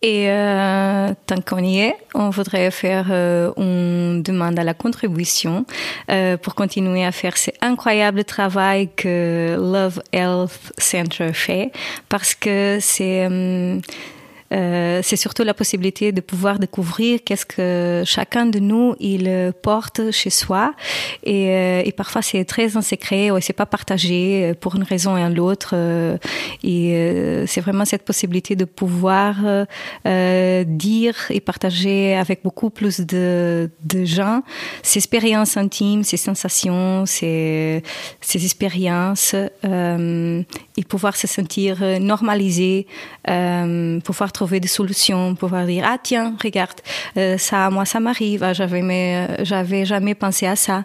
[0.08, 5.66] Et euh, tant qu'on y est, on voudrait faire euh, une demande à la contribution
[6.12, 11.72] euh, pour continuer à faire ce incroyable travail que Love Health Center fait,
[12.08, 13.28] parce que c'est
[14.53, 20.11] euh, c'est surtout la possibilité de pouvoir découvrir qu'est-ce que chacun de nous il porte
[20.11, 20.73] chez soi.
[21.23, 25.17] Et, euh, et parfois c'est très en secret ou c'est pas partagé pour une raison
[25.17, 26.17] et l'autre euh,
[26.63, 29.35] et c'est vraiment cette possibilité de pouvoir
[30.05, 34.43] dire et partager avec beaucoup plus de, de gens
[34.83, 37.81] ces expériences intimes, ces sensations, ces,
[38.21, 39.35] ces expériences
[40.78, 42.88] et pouvoir se sentir normalisé,
[44.03, 46.82] pouvoir trouver des solutions, pouvoir dire ah tiens regarde
[47.17, 50.84] euh, ça moi ça m'arrive, ah, j'avais mais euh, j'avais jamais pensé à ça.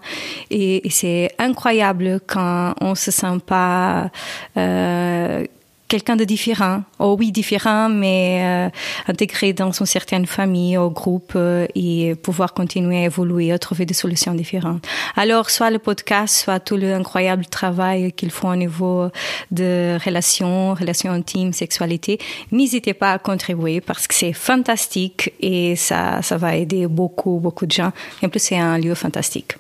[0.51, 4.11] Et, et c'est incroyable quand on se sent pas
[4.57, 5.45] euh,
[5.91, 6.85] quelqu'un de différent.
[7.01, 8.71] Oh oui, différent, mais euh,
[9.09, 13.85] intégré dans une certaine famille, au groupe, euh, et pouvoir continuer à évoluer, à trouver
[13.85, 14.87] des solutions différentes.
[15.17, 19.09] Alors, soit le podcast, soit tout l'incroyable travail qu'ils font au niveau
[19.51, 22.19] de relations, relations intimes, sexualité,
[22.53, 27.67] n'hésitez pas à contribuer parce que c'est fantastique et ça, ça va aider beaucoup, beaucoup
[27.67, 27.93] de gens.
[28.23, 29.57] Et en plus, c'est un lieu fantastique.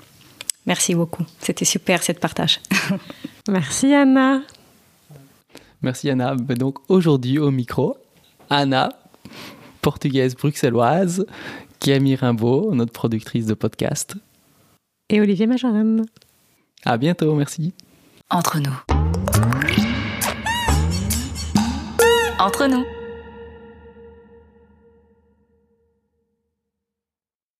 [0.64, 1.24] Merci beaucoup.
[1.40, 2.60] C'était super, cette partage.
[3.48, 4.42] Merci, Anna.
[5.82, 6.34] Merci Anna.
[6.36, 7.96] Donc aujourd'hui au micro,
[8.48, 8.90] Anna,
[9.82, 11.26] portugaise bruxelloise,
[11.78, 14.16] Camille Rimbaud, notre productrice de podcast.
[15.08, 16.04] Et Olivier Majoren.
[16.84, 17.74] À bientôt, merci.
[18.30, 18.76] Entre nous.
[22.38, 22.84] Entre nous.